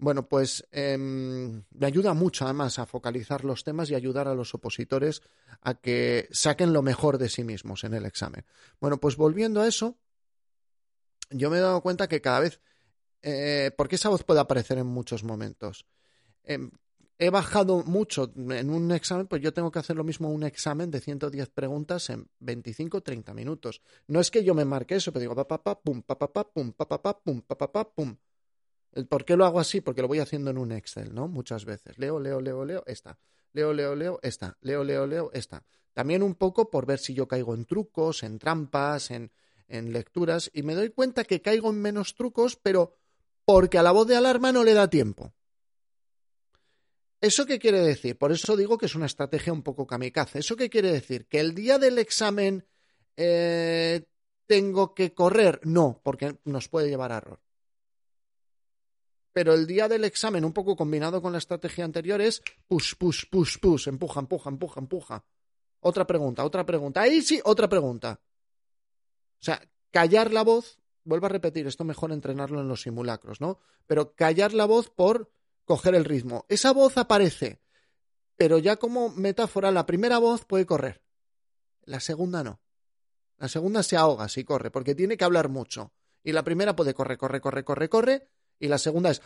Bueno, 0.00 0.26
pues 0.26 0.66
em, 0.72 1.62
me 1.72 1.86
ayuda 1.86 2.14
mucho 2.14 2.46
además 2.46 2.78
a 2.78 2.86
focalizar 2.86 3.44
los 3.44 3.64
temas 3.64 3.90
y 3.90 3.94
ayudar 3.94 4.28
a 4.28 4.34
los 4.34 4.54
opositores 4.54 5.20
a 5.60 5.74
que 5.74 6.26
saquen 6.30 6.72
lo 6.72 6.80
mejor 6.80 7.18
de 7.18 7.28
sí 7.28 7.44
mismos 7.44 7.84
en 7.84 7.92
el 7.92 8.06
examen. 8.06 8.46
Bueno, 8.80 8.98
pues 8.98 9.16
volviendo 9.16 9.60
a 9.60 9.68
eso, 9.68 9.98
yo 11.28 11.50
me 11.50 11.58
he 11.58 11.60
dado 11.60 11.82
cuenta 11.82 12.08
que 12.08 12.22
cada 12.22 12.40
vez, 12.40 12.62
eh, 13.20 13.72
porque 13.76 13.96
esa 13.96 14.08
voz 14.08 14.24
puede 14.24 14.40
aparecer 14.40 14.78
en 14.78 14.86
muchos 14.86 15.22
momentos, 15.22 15.84
em, 16.44 16.70
he 17.18 17.28
bajado 17.28 17.84
mucho 17.84 18.32
en 18.34 18.70
un 18.70 18.92
examen, 18.92 19.26
pues 19.26 19.42
yo 19.42 19.52
tengo 19.52 19.70
que 19.70 19.80
hacer 19.80 19.96
lo 19.96 20.04
mismo 20.04 20.30
un 20.30 20.44
examen 20.44 20.90
de 20.90 21.00
110 21.00 21.50
preguntas 21.50 22.08
en 22.08 22.26
25 22.38 22.96
o 22.96 23.02
30 23.02 23.34
minutos. 23.34 23.82
No 24.06 24.18
es 24.20 24.30
que 24.30 24.44
yo 24.44 24.54
me 24.54 24.64
marque 24.64 24.94
eso, 24.94 25.12
pero 25.12 25.20
digo 25.20 25.34
pa 25.34 25.46
pa 25.46 25.62
pa 25.62 25.78
pum 25.78 26.00
pa 26.00 26.18
pa 26.18 26.32
pa 26.32 26.50
pum 26.50 26.72
pa 26.72 26.88
pa 26.88 27.02
pa 27.02 27.20
pum 27.20 27.42
pa 27.42 27.58
pa 27.58 27.70
pa 27.70 27.84
pum. 27.84 28.16
¿Por 29.08 29.24
qué 29.24 29.36
lo 29.36 29.44
hago 29.44 29.60
así? 29.60 29.80
Porque 29.80 30.02
lo 30.02 30.08
voy 30.08 30.18
haciendo 30.18 30.50
en 30.50 30.58
un 30.58 30.72
Excel, 30.72 31.14
¿no? 31.14 31.28
Muchas 31.28 31.64
veces. 31.64 31.98
Leo, 31.98 32.18
leo, 32.18 32.40
leo, 32.40 32.64
leo, 32.64 32.82
esta. 32.86 33.18
Leo, 33.52 33.72
leo, 33.72 33.94
leo, 33.94 34.18
esta. 34.22 34.56
Leo, 34.60 34.84
leo, 34.84 35.06
leo, 35.06 35.30
esta. 35.32 35.64
También 35.92 36.22
un 36.22 36.34
poco 36.34 36.70
por 36.70 36.86
ver 36.86 36.98
si 36.98 37.14
yo 37.14 37.28
caigo 37.28 37.54
en 37.54 37.64
trucos, 37.64 38.22
en 38.22 38.38
trampas, 38.38 39.10
en, 39.10 39.30
en 39.68 39.92
lecturas. 39.92 40.50
Y 40.52 40.62
me 40.62 40.74
doy 40.74 40.90
cuenta 40.90 41.24
que 41.24 41.40
caigo 41.40 41.70
en 41.70 41.80
menos 41.80 42.14
trucos, 42.14 42.56
pero 42.56 42.96
porque 43.44 43.78
a 43.78 43.82
la 43.82 43.92
voz 43.92 44.06
de 44.06 44.16
alarma 44.16 44.52
no 44.52 44.64
le 44.64 44.74
da 44.74 44.88
tiempo. 44.88 45.34
¿Eso 47.20 47.44
qué 47.44 47.58
quiere 47.58 47.80
decir? 47.80 48.16
Por 48.16 48.32
eso 48.32 48.56
digo 48.56 48.78
que 48.78 48.86
es 48.86 48.94
una 48.94 49.06
estrategia 49.06 49.52
un 49.52 49.62
poco 49.62 49.86
kamikaze. 49.86 50.38
¿Eso 50.38 50.56
qué 50.56 50.70
quiere 50.70 50.90
decir? 50.90 51.26
¿Que 51.26 51.40
el 51.40 51.54
día 51.54 51.78
del 51.78 51.98
examen 51.98 52.66
eh, 53.16 54.06
tengo 54.46 54.94
que 54.94 55.12
correr? 55.12 55.60
No, 55.64 56.00
porque 56.02 56.38
nos 56.44 56.68
puede 56.68 56.88
llevar 56.88 57.12
a 57.12 57.18
error. 57.18 57.40
Pero 59.32 59.54
el 59.54 59.66
día 59.66 59.88
del 59.88 60.04
examen, 60.04 60.44
un 60.44 60.52
poco 60.52 60.76
combinado 60.76 61.22
con 61.22 61.32
la 61.32 61.38
estrategia 61.38 61.84
anterior, 61.84 62.20
es 62.20 62.42
push, 62.66 62.94
push, 62.96 63.24
push, 63.30 63.58
push, 63.58 63.88
empuja, 63.88 64.20
empuja, 64.20 64.50
empuja, 64.50 64.80
empuja. 64.80 65.24
Otra 65.80 66.06
pregunta, 66.06 66.44
otra 66.44 66.66
pregunta. 66.66 67.02
Ahí 67.02 67.22
sí, 67.22 67.40
otra 67.44 67.68
pregunta. 67.68 68.20
O 69.40 69.42
sea, 69.42 69.60
callar 69.90 70.32
la 70.32 70.42
voz, 70.42 70.80
vuelvo 71.04 71.26
a 71.26 71.30
repetir, 71.30 71.66
esto 71.66 71.84
mejor 71.84 72.12
entrenarlo 72.12 72.60
en 72.60 72.68
los 72.68 72.82
simulacros, 72.82 73.40
¿no? 73.40 73.58
Pero 73.86 74.14
callar 74.14 74.52
la 74.52 74.66
voz 74.66 74.90
por 74.90 75.32
coger 75.64 75.94
el 75.94 76.04
ritmo. 76.04 76.44
Esa 76.48 76.72
voz 76.72 76.98
aparece, 76.98 77.60
pero 78.36 78.58
ya 78.58 78.76
como 78.76 79.10
metáfora, 79.10 79.70
la 79.70 79.86
primera 79.86 80.18
voz 80.18 80.44
puede 80.44 80.66
correr, 80.66 81.02
la 81.84 82.00
segunda 82.00 82.44
no. 82.44 82.60
La 83.38 83.48
segunda 83.48 83.82
se 83.82 83.96
ahoga 83.96 84.28
si 84.28 84.44
corre, 84.44 84.70
porque 84.70 84.94
tiene 84.94 85.16
que 85.16 85.24
hablar 85.24 85.48
mucho. 85.48 85.94
Y 86.22 86.32
la 86.32 86.44
primera 86.44 86.76
puede 86.76 86.92
correr, 86.92 87.16
corre, 87.16 87.40
corre, 87.40 87.64
corre, 87.64 87.88
corre, 87.88 88.28
y 88.60 88.68
la 88.68 88.78
segunda 88.78 89.10
es, 89.10 89.22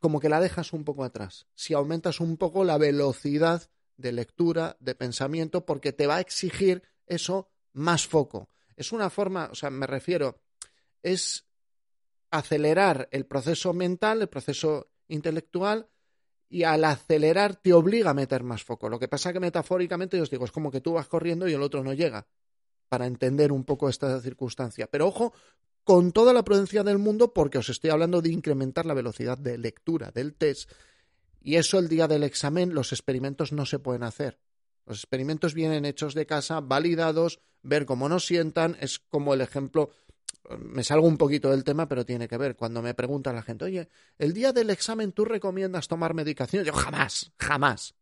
como 0.00 0.18
que 0.18 0.28
la 0.28 0.40
dejas 0.40 0.72
un 0.72 0.84
poco 0.84 1.04
atrás. 1.04 1.46
Si 1.54 1.74
aumentas 1.74 2.18
un 2.20 2.36
poco 2.36 2.64
la 2.64 2.78
velocidad 2.78 3.70
de 3.96 4.12
lectura, 4.12 4.76
de 4.80 4.94
pensamiento, 4.94 5.64
porque 5.64 5.92
te 5.92 6.06
va 6.06 6.16
a 6.16 6.20
exigir 6.20 6.82
eso 7.06 7.50
más 7.72 8.06
foco. 8.06 8.48
Es 8.74 8.92
una 8.92 9.10
forma, 9.10 9.48
o 9.52 9.54
sea, 9.54 9.70
me 9.70 9.86
refiero, 9.86 10.40
es 11.02 11.46
acelerar 12.30 13.08
el 13.12 13.26
proceso 13.26 13.72
mental, 13.72 14.22
el 14.22 14.28
proceso 14.28 14.90
intelectual, 15.08 15.88
y 16.48 16.62
al 16.62 16.84
acelerar 16.84 17.56
te 17.56 17.72
obliga 17.72 18.10
a 18.10 18.14
meter 18.14 18.42
más 18.42 18.62
foco. 18.62 18.88
Lo 18.88 18.98
que 18.98 19.08
pasa 19.08 19.32
que 19.32 19.40
metafóricamente, 19.40 20.16
yo 20.16 20.22
os 20.22 20.30
digo, 20.30 20.44
es 20.44 20.52
como 20.52 20.70
que 20.70 20.80
tú 20.80 20.94
vas 20.94 21.08
corriendo 21.08 21.48
y 21.48 21.52
el 21.52 21.62
otro 21.62 21.82
no 21.82 21.92
llega, 21.92 22.26
para 22.88 23.06
entender 23.06 23.52
un 23.52 23.64
poco 23.64 23.88
esta 23.88 24.20
circunstancia. 24.20 24.86
Pero 24.86 25.08
ojo, 25.08 25.32
con 25.86 26.10
toda 26.10 26.32
la 26.32 26.42
prudencia 26.42 26.82
del 26.82 26.98
mundo, 26.98 27.32
porque 27.32 27.58
os 27.58 27.68
estoy 27.68 27.90
hablando 27.90 28.20
de 28.20 28.32
incrementar 28.32 28.86
la 28.86 28.92
velocidad 28.92 29.38
de 29.38 29.56
lectura 29.56 30.10
del 30.10 30.34
test, 30.34 30.68
y 31.40 31.54
eso 31.54 31.78
el 31.78 31.88
día 31.88 32.08
del 32.08 32.24
examen, 32.24 32.74
los 32.74 32.90
experimentos 32.90 33.52
no 33.52 33.66
se 33.66 33.78
pueden 33.78 34.02
hacer. 34.02 34.40
Los 34.84 34.98
experimentos 34.98 35.54
vienen 35.54 35.84
hechos 35.84 36.14
de 36.14 36.26
casa, 36.26 36.60
validados, 36.60 37.38
ver 37.62 37.86
cómo 37.86 38.08
nos 38.08 38.26
sientan, 38.26 38.76
es 38.80 38.98
como 38.98 39.32
el 39.32 39.42
ejemplo 39.42 39.90
me 40.58 40.82
salgo 40.82 41.06
un 41.06 41.18
poquito 41.18 41.50
del 41.50 41.62
tema, 41.62 41.86
pero 41.86 42.04
tiene 42.04 42.26
que 42.26 42.36
ver. 42.36 42.56
Cuando 42.56 42.82
me 42.82 42.94
pregunta 42.94 43.32
la 43.32 43.42
gente, 43.42 43.64
oye, 43.64 43.88
el 44.18 44.32
día 44.32 44.52
del 44.52 44.70
examen 44.70 45.12
tú 45.12 45.24
recomiendas 45.24 45.86
tomar 45.86 46.14
medicación. 46.14 46.64
Yo 46.64 46.72
jamás, 46.72 47.32
jamás. 47.38 47.94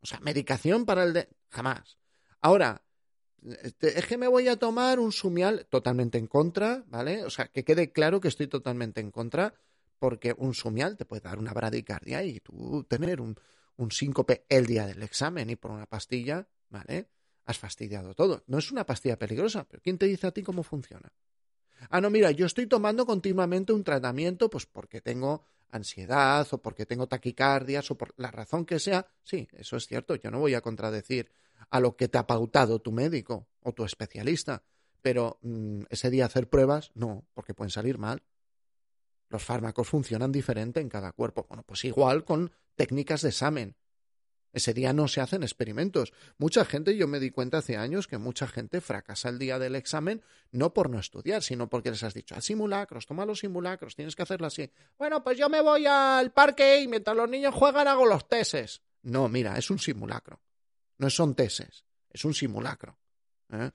O 0.00 0.06
sea, 0.06 0.20
medicación 0.20 0.84
para 0.84 1.02
el 1.02 1.12
de... 1.12 1.28
Jamás. 1.48 1.98
Ahora, 2.40 2.82
es 3.80 4.06
que 4.06 4.18
me 4.18 4.28
voy 4.28 4.48
a 4.48 4.56
tomar 4.56 4.98
un 4.98 5.12
sumial 5.12 5.66
totalmente 5.70 6.18
en 6.18 6.26
contra, 6.26 6.84
¿vale? 6.88 7.24
O 7.24 7.30
sea, 7.30 7.48
que 7.48 7.64
quede 7.64 7.92
claro 7.92 8.20
que 8.20 8.28
estoy 8.28 8.48
totalmente 8.48 9.00
en 9.00 9.10
contra, 9.10 9.54
porque 9.98 10.34
un 10.36 10.54
sumial 10.54 10.96
te 10.96 11.04
puede 11.04 11.22
dar 11.22 11.38
una 11.38 11.52
bradicardia 11.52 12.22
y 12.22 12.40
tú 12.40 12.84
tener 12.88 13.20
un, 13.20 13.36
un 13.76 13.90
síncope 13.90 14.44
el 14.48 14.66
día 14.66 14.86
del 14.86 15.02
examen 15.02 15.50
y 15.50 15.56
por 15.56 15.70
una 15.70 15.86
pastilla, 15.86 16.48
¿vale? 16.68 17.08
Has 17.44 17.58
fastidiado 17.58 18.14
todo. 18.14 18.42
No 18.46 18.58
es 18.58 18.72
una 18.72 18.84
pastilla 18.84 19.18
peligrosa, 19.18 19.64
pero 19.68 19.82
¿quién 19.82 19.98
te 19.98 20.06
dice 20.06 20.26
a 20.26 20.32
ti 20.32 20.42
cómo 20.42 20.62
funciona? 20.62 21.12
Ah, 21.90 22.00
no, 22.00 22.10
mira, 22.10 22.30
yo 22.30 22.46
estoy 22.46 22.66
tomando 22.66 23.06
continuamente 23.06 23.72
un 23.72 23.84
tratamiento, 23.84 24.50
pues 24.50 24.66
porque 24.66 25.00
tengo 25.00 25.44
ansiedad 25.70 26.46
o 26.50 26.58
porque 26.58 26.86
tengo 26.86 27.06
taquicardias 27.06 27.90
o 27.90 27.96
por 27.96 28.14
la 28.16 28.30
razón 28.30 28.64
que 28.64 28.78
sea. 28.78 29.06
Sí, 29.22 29.48
eso 29.52 29.76
es 29.76 29.86
cierto, 29.86 30.16
yo 30.16 30.30
no 30.30 30.40
voy 30.40 30.54
a 30.54 30.60
contradecir 30.60 31.30
a 31.70 31.80
lo 31.80 31.96
que 31.96 32.08
te 32.08 32.18
ha 32.18 32.26
pautado 32.26 32.80
tu 32.80 32.92
médico 32.92 33.48
o 33.62 33.72
tu 33.72 33.84
especialista, 33.84 34.62
pero 35.02 35.38
mm, 35.42 35.82
ese 35.90 36.10
día 36.10 36.26
hacer 36.26 36.48
pruebas, 36.48 36.90
no, 36.94 37.24
porque 37.34 37.54
pueden 37.54 37.70
salir 37.70 37.98
mal. 37.98 38.22
Los 39.28 39.42
fármacos 39.42 39.88
funcionan 39.88 40.32
diferente 40.32 40.80
en 40.80 40.88
cada 40.88 41.12
cuerpo. 41.12 41.46
Bueno, 41.48 41.64
pues 41.64 41.84
igual 41.84 42.24
con 42.24 42.52
técnicas 42.76 43.22
de 43.22 43.30
examen. 43.30 43.76
Ese 44.52 44.72
día 44.72 44.94
no 44.94 45.06
se 45.06 45.20
hacen 45.20 45.42
experimentos. 45.42 46.14
Mucha 46.38 46.64
gente, 46.64 46.96
yo 46.96 47.06
me 47.08 47.20
di 47.20 47.30
cuenta 47.30 47.58
hace 47.58 47.76
años 47.76 48.06
que 48.06 48.16
mucha 48.16 48.46
gente 48.46 48.80
fracasa 48.80 49.28
el 49.28 49.38
día 49.38 49.58
del 49.58 49.74
examen 49.74 50.22
no 50.50 50.72
por 50.72 50.88
no 50.88 50.98
estudiar, 50.98 51.42
sino 51.42 51.68
porque 51.68 51.90
les 51.90 52.02
has 52.02 52.14
dicho, 52.14 52.34
a 52.34 52.40
simulacros, 52.40 53.06
toma 53.06 53.26
los 53.26 53.40
simulacros, 53.40 53.94
tienes 53.94 54.16
que 54.16 54.22
hacerlo 54.22 54.46
así. 54.46 54.70
Bueno, 54.96 55.22
pues 55.22 55.36
yo 55.36 55.50
me 55.50 55.60
voy 55.60 55.84
al 55.86 56.32
parque 56.32 56.80
y 56.80 56.88
mientras 56.88 57.14
los 57.14 57.28
niños 57.28 57.54
juegan 57.54 57.86
hago 57.86 58.06
los 58.06 58.28
teses. 58.28 58.80
No, 59.02 59.28
mira, 59.28 59.58
es 59.58 59.70
un 59.70 59.78
simulacro. 59.78 60.40
No 60.98 61.10
son 61.10 61.34
teses, 61.34 61.84
es 62.10 62.24
un 62.24 62.34
simulacro. 62.34 62.98
¿eh? 63.52 63.70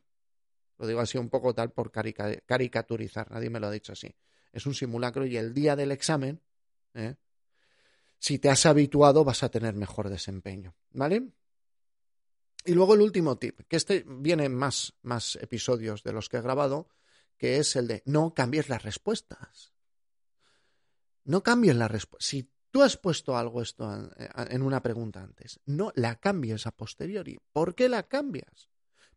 Lo 0.77 0.87
digo 0.87 0.99
así 0.99 1.17
un 1.17 1.29
poco 1.29 1.53
tal 1.53 1.71
por 1.71 1.91
caricaturizar, 1.91 3.29
nadie 3.31 3.49
me 3.49 3.59
lo 3.59 3.67
ha 3.67 3.71
dicho 3.71 3.93
así. 3.93 4.13
Es 4.51 4.65
un 4.65 4.73
simulacro 4.73 5.25
y 5.25 5.37
el 5.37 5.53
día 5.53 5.75
del 5.75 5.91
examen, 5.91 6.41
¿eh? 6.93 7.15
si 8.17 8.39
te 8.39 8.49
has 8.49 8.65
habituado 8.65 9.23
vas 9.23 9.43
a 9.43 9.49
tener 9.49 9.75
mejor 9.75 10.09
desempeño, 10.09 10.75
¿vale? 10.91 11.31
Y 12.65 12.73
luego 12.73 12.93
el 12.93 13.01
último 13.01 13.37
tip, 13.37 13.61
que 13.67 13.75
este 13.75 14.05
viene 14.07 14.45
en 14.45 14.55
más, 14.55 14.93
más 15.01 15.35
episodios 15.37 16.03
de 16.03 16.13
los 16.13 16.29
que 16.29 16.37
he 16.37 16.41
grabado, 16.41 16.89
que 17.37 17.57
es 17.57 17.75
el 17.75 17.87
de 17.87 18.03
no 18.05 18.35
cambies 18.35 18.69
las 18.69 18.83
respuestas. 18.83 19.73
No 21.23 21.41
cambies 21.41 21.75
la 21.75 21.87
respuesta. 21.87 22.23
Si 22.23 22.51
tú 22.71 22.81
has 22.81 22.97
puesto 22.97 23.37
algo 23.37 23.61
esto 23.61 23.89
en 24.49 24.61
una 24.61 24.81
pregunta 24.81 25.21
antes, 25.21 25.59
no 25.65 25.91
la 25.95 26.15
cambies 26.15 26.65
a 26.65 26.71
posteriori. 26.71 27.39
¿Por 27.51 27.75
qué 27.75 27.89
la 27.89 28.03
cambias? 28.03 28.69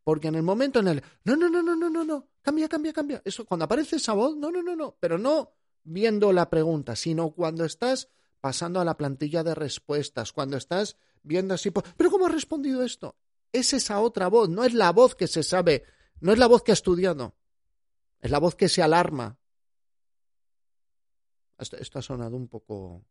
Porque 0.02 0.28
en 0.28 0.34
el 0.34 0.42
momento 0.42 0.80
en 0.80 0.88
el 0.88 1.02
no, 1.24 1.36
no, 1.36 1.48
no, 1.48 1.62
no, 1.62 1.74
no, 1.74 1.88
no, 1.88 2.04
no, 2.04 2.28
cambia, 2.42 2.68
cambia, 2.68 2.92
cambia. 2.92 3.22
Eso 3.24 3.44
cuando 3.46 3.64
aparece 3.64 3.96
esa 3.96 4.12
voz, 4.12 4.36
no, 4.36 4.50
no, 4.50 4.62
no, 4.62 4.76
no, 4.76 4.96
pero 5.00 5.18
no 5.18 5.54
viendo 5.84 6.32
la 6.32 6.50
pregunta, 6.50 6.96
sino 6.96 7.30
cuando 7.30 7.64
estás 7.64 8.10
pasando 8.40 8.80
a 8.80 8.84
la 8.84 8.96
plantilla 8.96 9.42
de 9.42 9.54
respuestas, 9.54 10.32
cuando 10.32 10.56
estás 10.56 10.98
viendo 11.22 11.54
así, 11.54 11.70
pero 11.70 12.10
¿cómo 12.10 12.26
ha 12.26 12.30
respondido 12.30 12.82
esto? 12.82 13.16
Es 13.52 13.72
esa 13.72 14.00
otra 14.00 14.28
voz, 14.28 14.50
no 14.50 14.64
es 14.64 14.74
la 14.74 14.92
voz 14.92 15.14
que 15.14 15.26
se 15.26 15.42
sabe, 15.42 15.84
no 16.20 16.32
es 16.32 16.38
la 16.38 16.46
voz 16.46 16.62
que 16.62 16.72
ha 16.72 16.74
estudiado, 16.74 17.34
es 18.20 18.30
la 18.30 18.38
voz 18.38 18.54
que 18.54 18.68
se 18.68 18.82
alarma. 18.82 19.38
Esto, 21.58 21.98
ha 21.98 22.02
sonado 22.02 22.36
un 22.36 22.48
poco... 22.48 23.06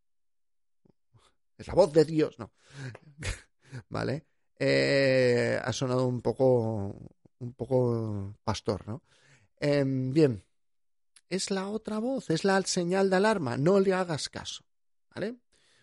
La 1.67 1.73
voz 1.73 1.91
de 1.93 2.05
Dios, 2.05 2.37
no. 2.39 2.51
¿Vale? 3.89 4.25
Eh, 4.59 5.59
ha 5.61 5.73
sonado 5.73 6.07
un 6.07 6.21
poco, 6.21 6.95
un 7.39 7.53
poco 7.53 8.35
pastor, 8.43 8.87
¿no? 8.87 9.03
Em, 9.59 10.13
bien, 10.13 10.43
es 11.29 11.51
la 11.51 11.67
otra 11.67 11.99
voz, 11.99 12.29
es 12.29 12.43
la 12.43 12.61
señal 12.63 13.09
de 13.09 13.15
alarma, 13.15 13.57
no 13.57 13.79
le 13.79 13.93
hagas 13.93 14.29
caso. 14.29 14.63
¿Vale? 15.15 15.37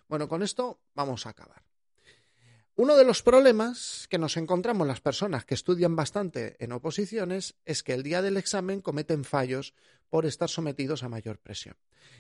Bueno, 0.08 0.28
con 0.28 0.42
esto 0.42 0.80
vamos 0.94 1.26
a 1.26 1.30
acabar. 1.30 1.69
Uno 2.80 2.96
de 2.96 3.04
los 3.04 3.22
problemas 3.22 4.06
que 4.08 4.16
nos 4.16 4.38
encontramos 4.38 4.86
las 4.86 5.02
personas 5.02 5.44
que 5.44 5.52
estudian 5.52 5.96
bastante 5.96 6.56
en 6.64 6.72
oposiciones 6.72 7.54
es 7.66 7.82
que 7.82 7.92
el 7.92 8.02
día 8.02 8.22
del 8.22 8.38
examen 8.38 8.80
cometen 8.80 9.24
fallos 9.24 9.74
por 10.08 10.24
estar 10.24 10.48
sometidos 10.48 11.02
a 11.02 11.10
mayor 11.10 11.40
presión. 11.40 11.76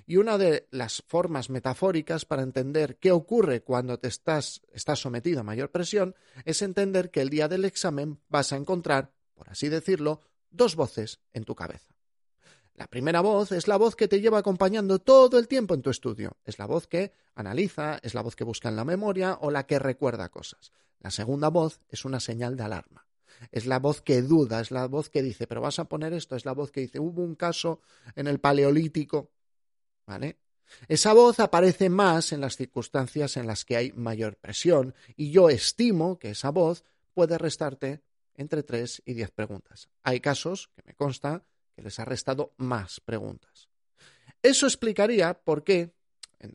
Y 0.06 0.18
una 0.18 0.36
de 0.36 0.68
las 0.70 1.02
formas 1.08 1.48
metafóricas 1.48 2.26
para 2.26 2.42
entender 2.42 2.98
qué 2.98 3.10
ocurre 3.10 3.62
cuando 3.62 3.98
te 3.98 4.08
estás, 4.08 4.60
estás 4.70 4.98
sometido 4.98 5.40
a 5.40 5.44
mayor 5.44 5.70
presión 5.70 6.14
es 6.44 6.60
entender 6.60 7.10
que 7.10 7.22
el 7.22 7.30
día 7.30 7.48
del 7.48 7.64
examen 7.64 8.20
vas 8.28 8.52
a 8.52 8.56
encontrar, 8.56 9.12
por 9.32 9.48
así 9.48 9.70
decirlo, 9.70 10.20
dos 10.50 10.76
voces 10.76 11.20
en 11.32 11.44
tu 11.44 11.54
cabeza. 11.54 11.88
La 12.80 12.86
primera 12.86 13.20
voz 13.20 13.52
es 13.52 13.68
la 13.68 13.76
voz 13.76 13.94
que 13.94 14.08
te 14.08 14.22
lleva 14.22 14.38
acompañando 14.38 15.00
todo 15.00 15.38
el 15.38 15.48
tiempo 15.48 15.74
en 15.74 15.82
tu 15.82 15.90
estudio. 15.90 16.38
Es 16.46 16.58
la 16.58 16.64
voz 16.64 16.86
que 16.86 17.12
analiza, 17.34 18.00
es 18.02 18.14
la 18.14 18.22
voz 18.22 18.34
que 18.34 18.42
busca 18.42 18.70
en 18.70 18.76
la 18.76 18.86
memoria 18.86 19.36
o 19.42 19.50
la 19.50 19.66
que 19.66 19.78
recuerda 19.78 20.30
cosas. 20.30 20.72
La 20.98 21.10
segunda 21.10 21.50
voz 21.50 21.82
es 21.90 22.06
una 22.06 22.20
señal 22.20 22.56
de 22.56 22.62
alarma. 22.62 23.06
Es 23.52 23.66
la 23.66 23.80
voz 23.80 24.00
que 24.00 24.22
duda, 24.22 24.62
es 24.62 24.70
la 24.70 24.86
voz 24.86 25.10
que 25.10 25.22
dice, 25.22 25.46
pero 25.46 25.60
vas 25.60 25.78
a 25.78 25.90
poner 25.90 26.14
esto, 26.14 26.36
es 26.36 26.46
la 26.46 26.54
voz 26.54 26.72
que 26.72 26.80
dice, 26.80 26.98
hubo 26.98 27.22
un 27.22 27.34
caso 27.34 27.82
en 28.16 28.26
el 28.26 28.40
Paleolítico. 28.40 29.30
¿Vale? 30.06 30.38
Esa 30.88 31.12
voz 31.12 31.38
aparece 31.38 31.90
más 31.90 32.32
en 32.32 32.40
las 32.40 32.56
circunstancias 32.56 33.36
en 33.36 33.46
las 33.46 33.66
que 33.66 33.76
hay 33.76 33.92
mayor 33.92 34.36
presión 34.36 34.94
y 35.16 35.32
yo 35.32 35.50
estimo 35.50 36.18
que 36.18 36.30
esa 36.30 36.48
voz 36.48 36.82
puede 37.12 37.36
restarte 37.36 38.00
entre 38.36 38.62
tres 38.62 39.02
y 39.04 39.12
diez 39.12 39.30
preguntas. 39.30 39.90
Hay 40.02 40.20
casos, 40.20 40.70
que 40.74 40.82
me 40.86 40.94
consta, 40.94 41.44
les 41.80 41.98
ha 41.98 42.04
restado 42.04 42.54
más 42.56 43.00
preguntas. 43.00 43.68
Eso 44.42 44.66
explicaría 44.66 45.34
por 45.34 45.64
qué, 45.64 45.94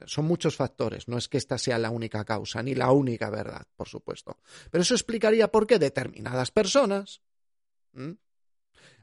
son 0.06 0.26
muchos 0.26 0.56
factores, 0.56 1.08
no 1.08 1.18
es 1.18 1.28
que 1.28 1.38
esta 1.38 1.58
sea 1.58 1.78
la 1.78 1.92
única 1.92 2.26
causa 2.26 2.64
ni 2.64 2.74
la 2.74 2.92
única 2.92 3.30
verdad, 3.30 3.68
por 3.76 3.88
supuesto, 3.88 4.40
pero 4.72 4.82
eso 4.82 4.96
explicaría 4.96 5.52
por 5.52 5.68
qué 5.68 5.78
determinadas 5.78 6.52
personas 6.52 7.22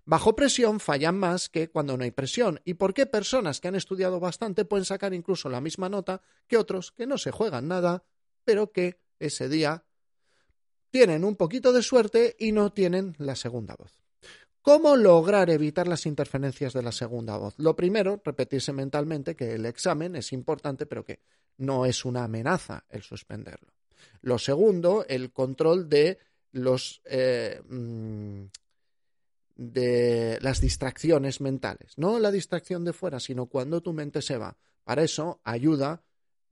bajo 0.05 0.35
presión 0.35 0.81
fallan 0.81 1.17
más 1.17 1.49
que 1.49 1.71
cuando 1.71 1.97
no 1.97 2.05
hay 2.05 2.11
presión 2.11 2.61
y 2.65 2.75
por 2.75 2.95
qué 2.95 3.07
personas 3.07 3.61
que 3.61 3.69
han 3.69 3.77
estudiado 3.77 4.19
bastante 4.21 4.65
pueden 4.65 4.85
sacar 4.85 5.15
incluso 5.15 5.49
la 5.49 5.61
misma 5.61 5.89
nota 5.89 6.21
que 6.47 6.57
otros 6.57 6.93
que 6.93 7.07
no 7.07 7.19
se 7.19 7.31
juegan 7.31 7.69
nada, 7.69 8.05
pero 8.45 8.73
que 8.73 9.01
ese 9.19 9.49
día 9.49 9.85
tienen 10.91 11.25
un 11.25 11.37
poquito 11.37 11.73
de 11.73 11.83
suerte 11.83 12.37
y 12.39 12.53
no 12.53 12.73
tienen 12.73 13.15
la 13.19 13.37
segunda 13.37 13.75
voz. 13.77 14.02
¿Cómo 14.63 14.97
lograr 14.97 15.51
evitar 15.51 15.89
las 15.89 16.07
interferencias 16.07 16.73
de 16.73 16.83
la 16.83 16.93
segunda 16.93 17.37
voz? 17.37 17.55
Lo 17.59 17.75
primero, 17.75 18.23
repetirse 18.25 18.73
mentalmente 18.73 19.35
que 19.35 19.55
el 19.55 19.67
examen 19.67 20.15
es 20.15 20.33
importante, 20.33 20.87
pero 20.87 21.05
que 21.05 21.21
no 21.59 21.85
es 21.85 22.05
una 22.05 22.25
amenaza 22.25 22.85
el 22.89 23.03
suspenderlo. 23.03 23.73
Lo 24.21 24.39
segundo, 24.39 25.05
el 25.09 25.33
control 25.33 25.89
de 25.89 26.19
los 26.53 27.03
eh, 27.07 27.61
mm, 27.69 28.45
de 29.57 30.39
las 30.41 30.61
distracciones 30.61 31.41
mentales. 31.41 31.93
No 31.97 32.19
la 32.19 32.31
distracción 32.31 32.85
de 32.85 32.93
fuera, 32.93 33.21
sino 33.21 33.47
cuando 33.47 33.83
tu 33.83 33.93
mente 33.93 34.23
se 34.23 34.37
va. 34.37 34.57
Para 34.85 35.03
eso 35.03 35.41
ayuda 35.45 36.03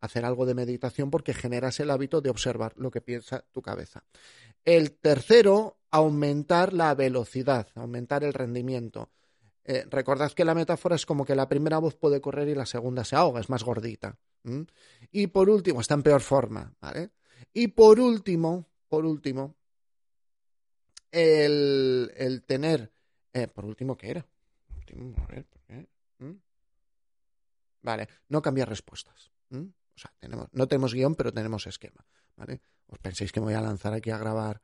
a 0.00 0.06
hacer 0.06 0.24
algo 0.24 0.46
de 0.46 0.54
meditación 0.54 1.10
porque 1.10 1.34
generas 1.34 1.80
el 1.80 1.90
hábito 1.90 2.20
de 2.20 2.30
observar 2.30 2.74
lo 2.76 2.90
que 2.90 3.00
piensa 3.00 3.44
tu 3.52 3.62
cabeza. 3.62 4.04
El 4.64 4.92
tercero, 4.92 5.79
aumentar 5.90 6.72
la 6.72 6.94
velocidad, 6.94 7.68
aumentar 7.74 8.24
el 8.24 8.32
rendimiento. 8.32 9.10
Eh, 9.64 9.84
recordad 9.90 10.32
que 10.32 10.44
la 10.44 10.54
metáfora 10.54 10.96
es 10.96 11.06
como 11.06 11.24
que 11.24 11.34
la 11.34 11.48
primera 11.48 11.78
voz 11.78 11.94
puede 11.94 12.20
correr 12.20 12.48
y 12.48 12.54
la 12.54 12.66
segunda 12.66 13.04
se 13.04 13.16
ahoga, 13.16 13.40
es 13.40 13.50
más 13.50 13.62
gordita. 13.62 14.18
Y 15.10 15.26
por 15.26 15.50
último, 15.50 15.80
está 15.80 15.94
en 15.94 16.02
peor 16.02 16.22
forma, 16.22 16.72
¿vale? 16.80 17.10
Y 17.52 17.68
por 17.68 18.00
último, 18.00 18.66
por 18.88 19.04
último, 19.04 19.56
el, 21.10 22.12
el 22.16 22.42
tener, 22.44 22.92
eh, 23.32 23.48
por 23.48 23.64
último, 23.64 23.96
¿qué 23.96 24.10
era? 24.10 24.26
Vale, 27.82 28.08
no 28.28 28.42
cambiar 28.42 28.68
respuestas. 28.68 29.30
O 29.50 29.98
sea, 29.98 30.12
tenemos, 30.18 30.48
no 30.52 30.66
tenemos 30.66 30.94
guion, 30.94 31.14
pero 31.14 31.32
tenemos 31.32 31.66
esquema. 31.66 32.04
¿vale? 32.36 32.60
Os 32.88 32.98
penséis 32.98 33.32
que 33.32 33.40
me 33.40 33.46
voy 33.46 33.54
a 33.54 33.60
lanzar 33.60 33.92
aquí 33.92 34.10
a 34.10 34.18
grabar 34.18 34.62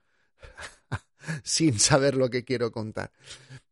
sin 1.43 1.79
saber 1.79 2.15
lo 2.15 2.31
que 2.31 2.45
quiero 2.45 2.73
contar. 2.73 3.13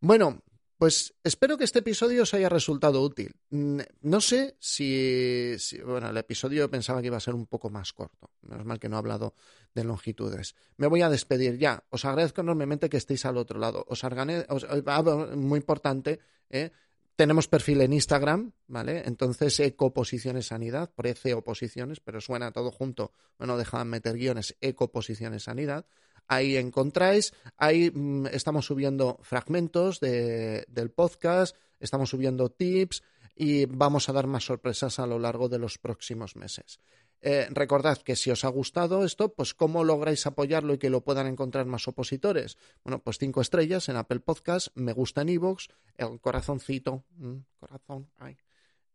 Bueno, 0.00 0.42
pues 0.78 1.14
espero 1.22 1.56
que 1.56 1.64
este 1.64 1.78
episodio 1.78 2.24
os 2.24 2.34
haya 2.34 2.48
resultado 2.48 3.00
útil. 3.00 3.34
Mm, 3.50 3.80
no 4.02 4.20
sé 4.20 4.56
si, 4.58 5.56
Bueno, 5.84 6.10
el 6.10 6.16
episodio 6.16 6.70
pensaba 6.70 7.00
que 7.00 7.06
iba 7.06 7.16
a 7.16 7.20
ser 7.20 7.34
un 7.34 7.46
poco 7.46 7.70
más 7.70 7.92
corto. 7.92 8.30
Menos 8.42 8.66
mal 8.66 8.80
que 8.80 8.88
no 8.88 8.96
he 8.96 8.98
hablado 8.98 9.34
de 9.74 9.84
longitudes. 9.84 10.54
Me 10.76 10.86
voy 10.86 11.02
a 11.02 11.08
despedir 11.08 11.58
ya. 11.58 11.84
Os 11.90 12.04
agradezco 12.04 12.40
enormemente 12.40 12.88
que 12.88 12.96
estéis 12.96 13.24
al 13.24 13.36
otro 13.36 13.58
lado. 13.58 13.84
Os, 13.88 14.02
os 14.04 14.64
ah, 14.86 15.02
muy 15.36 15.58
importante, 15.58 16.20
¿eh? 16.50 16.70
Tenemos 17.16 17.46
perfil 17.46 17.80
en 17.80 17.92
Instagram, 17.92 18.52
¿vale? 18.66 19.04
Entonces, 19.06 19.60
Ecoposiciones 19.60 20.46
Sanidad, 20.46 20.90
parece 20.92 21.32
oposiciones, 21.34 22.00
pero 22.00 22.20
suena 22.20 22.50
todo 22.50 22.72
junto. 22.72 23.12
Bueno, 23.38 23.56
dejaban 23.56 23.88
meter 23.88 24.16
guiones, 24.16 24.56
Ecoposiciones 24.60 25.44
Sanidad. 25.44 25.86
Ahí 26.26 26.56
encontráis, 26.56 27.32
ahí 27.56 27.90
mm, 27.90 28.26
estamos 28.26 28.66
subiendo 28.66 29.18
fragmentos 29.22 30.00
de, 30.00 30.64
del 30.68 30.90
podcast, 30.90 31.56
estamos 31.80 32.10
subiendo 32.10 32.50
tips 32.50 33.02
y 33.34 33.66
vamos 33.66 34.08
a 34.08 34.12
dar 34.12 34.26
más 34.26 34.44
sorpresas 34.44 34.98
a 34.98 35.06
lo 35.06 35.18
largo 35.18 35.48
de 35.48 35.58
los 35.58 35.78
próximos 35.78 36.36
meses. 36.36 36.78
Eh, 37.26 37.48
recordad 37.50 37.98
que 38.02 38.16
si 38.16 38.30
os 38.30 38.44
ha 38.44 38.48
gustado 38.48 39.02
esto, 39.02 39.32
pues 39.32 39.54
cómo 39.54 39.82
lográis 39.82 40.26
apoyarlo 40.26 40.74
y 40.74 40.78
que 40.78 40.90
lo 40.90 41.02
puedan 41.02 41.26
encontrar 41.26 41.64
más 41.64 41.88
opositores. 41.88 42.58
Bueno, 42.84 43.02
pues 43.02 43.16
cinco 43.18 43.40
estrellas 43.40 43.88
en 43.88 43.96
Apple 43.96 44.20
Podcast, 44.20 44.68
me 44.74 44.92
gusta 44.92 45.22
en 45.22 45.30
iVoox, 45.30 45.68
el 45.96 46.20
corazoncito, 46.20 47.04
mm, 47.16 47.36
corazón, 47.58 48.10
ay. 48.18 48.36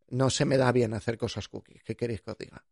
No 0.10 0.30
se 0.30 0.46
me 0.46 0.58
da 0.58 0.72
bien 0.72 0.94
hacer 0.94 1.18
cosas 1.18 1.48
cookies, 1.48 1.84
¿qué 1.84 1.96
queréis 1.96 2.22
que 2.22 2.32
os 2.32 2.38
diga? 2.38 2.64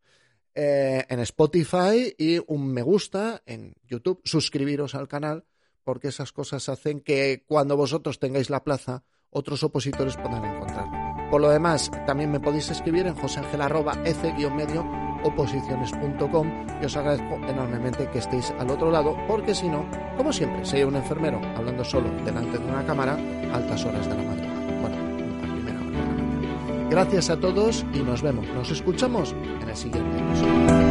Eh, 0.55 1.05
en 1.07 1.19
Spotify 1.19 2.15
y 2.17 2.39
un 2.47 2.73
me 2.73 2.81
gusta 2.81 3.43
en 3.45 3.75
YouTube, 3.83 4.21
suscribiros 4.23 4.95
al 4.95 5.07
canal, 5.07 5.45
porque 5.83 6.07
esas 6.07 6.31
cosas 6.31 6.67
hacen 6.69 7.01
que 7.01 7.43
cuando 7.45 7.77
vosotros 7.77 8.19
tengáis 8.19 8.49
la 8.49 8.63
plaza, 8.63 9.03
otros 9.29 9.63
opositores 9.63 10.17
puedan 10.17 10.43
encontrarlo. 10.43 11.07
Por 11.29 11.41
lo 11.41 11.49
demás, 11.49 11.91
también 12.05 12.31
me 12.31 12.39
podéis 12.39 12.69
escribir 12.71 13.05
en 13.05 13.15
joseangel.ec-medio 13.15 15.07
oposiciones.com 15.23 16.67
y 16.81 16.85
os 16.85 16.95
agradezco 16.95 17.35
enormemente 17.47 18.09
que 18.09 18.19
estéis 18.19 18.51
al 18.59 18.69
otro 18.69 18.91
lado 18.91 19.15
porque 19.27 19.53
si 19.53 19.67
no, 19.67 19.85
como 20.15 20.31
siempre, 20.31 20.65
sería 20.65 20.87
un 20.87 20.95
enfermero 20.95 21.41
hablando 21.55 21.83
solo 21.83 22.09
delante 22.23 22.57
de 22.57 22.65
una 22.65 22.85
cámara 22.85 23.17
altas 23.53 23.83
horas 23.85 24.07
de 24.07 24.15
la 24.15 24.23
madrugada. 24.23 24.46
Gracias 26.89 27.29
a 27.29 27.39
todos 27.39 27.85
y 27.93 27.99
nos 27.99 28.21
vemos, 28.21 28.47
nos 28.49 28.71
escuchamos 28.71 29.35
en 29.61 29.69
el 29.69 29.75
siguiente 29.75 30.17
episodio. 30.17 30.86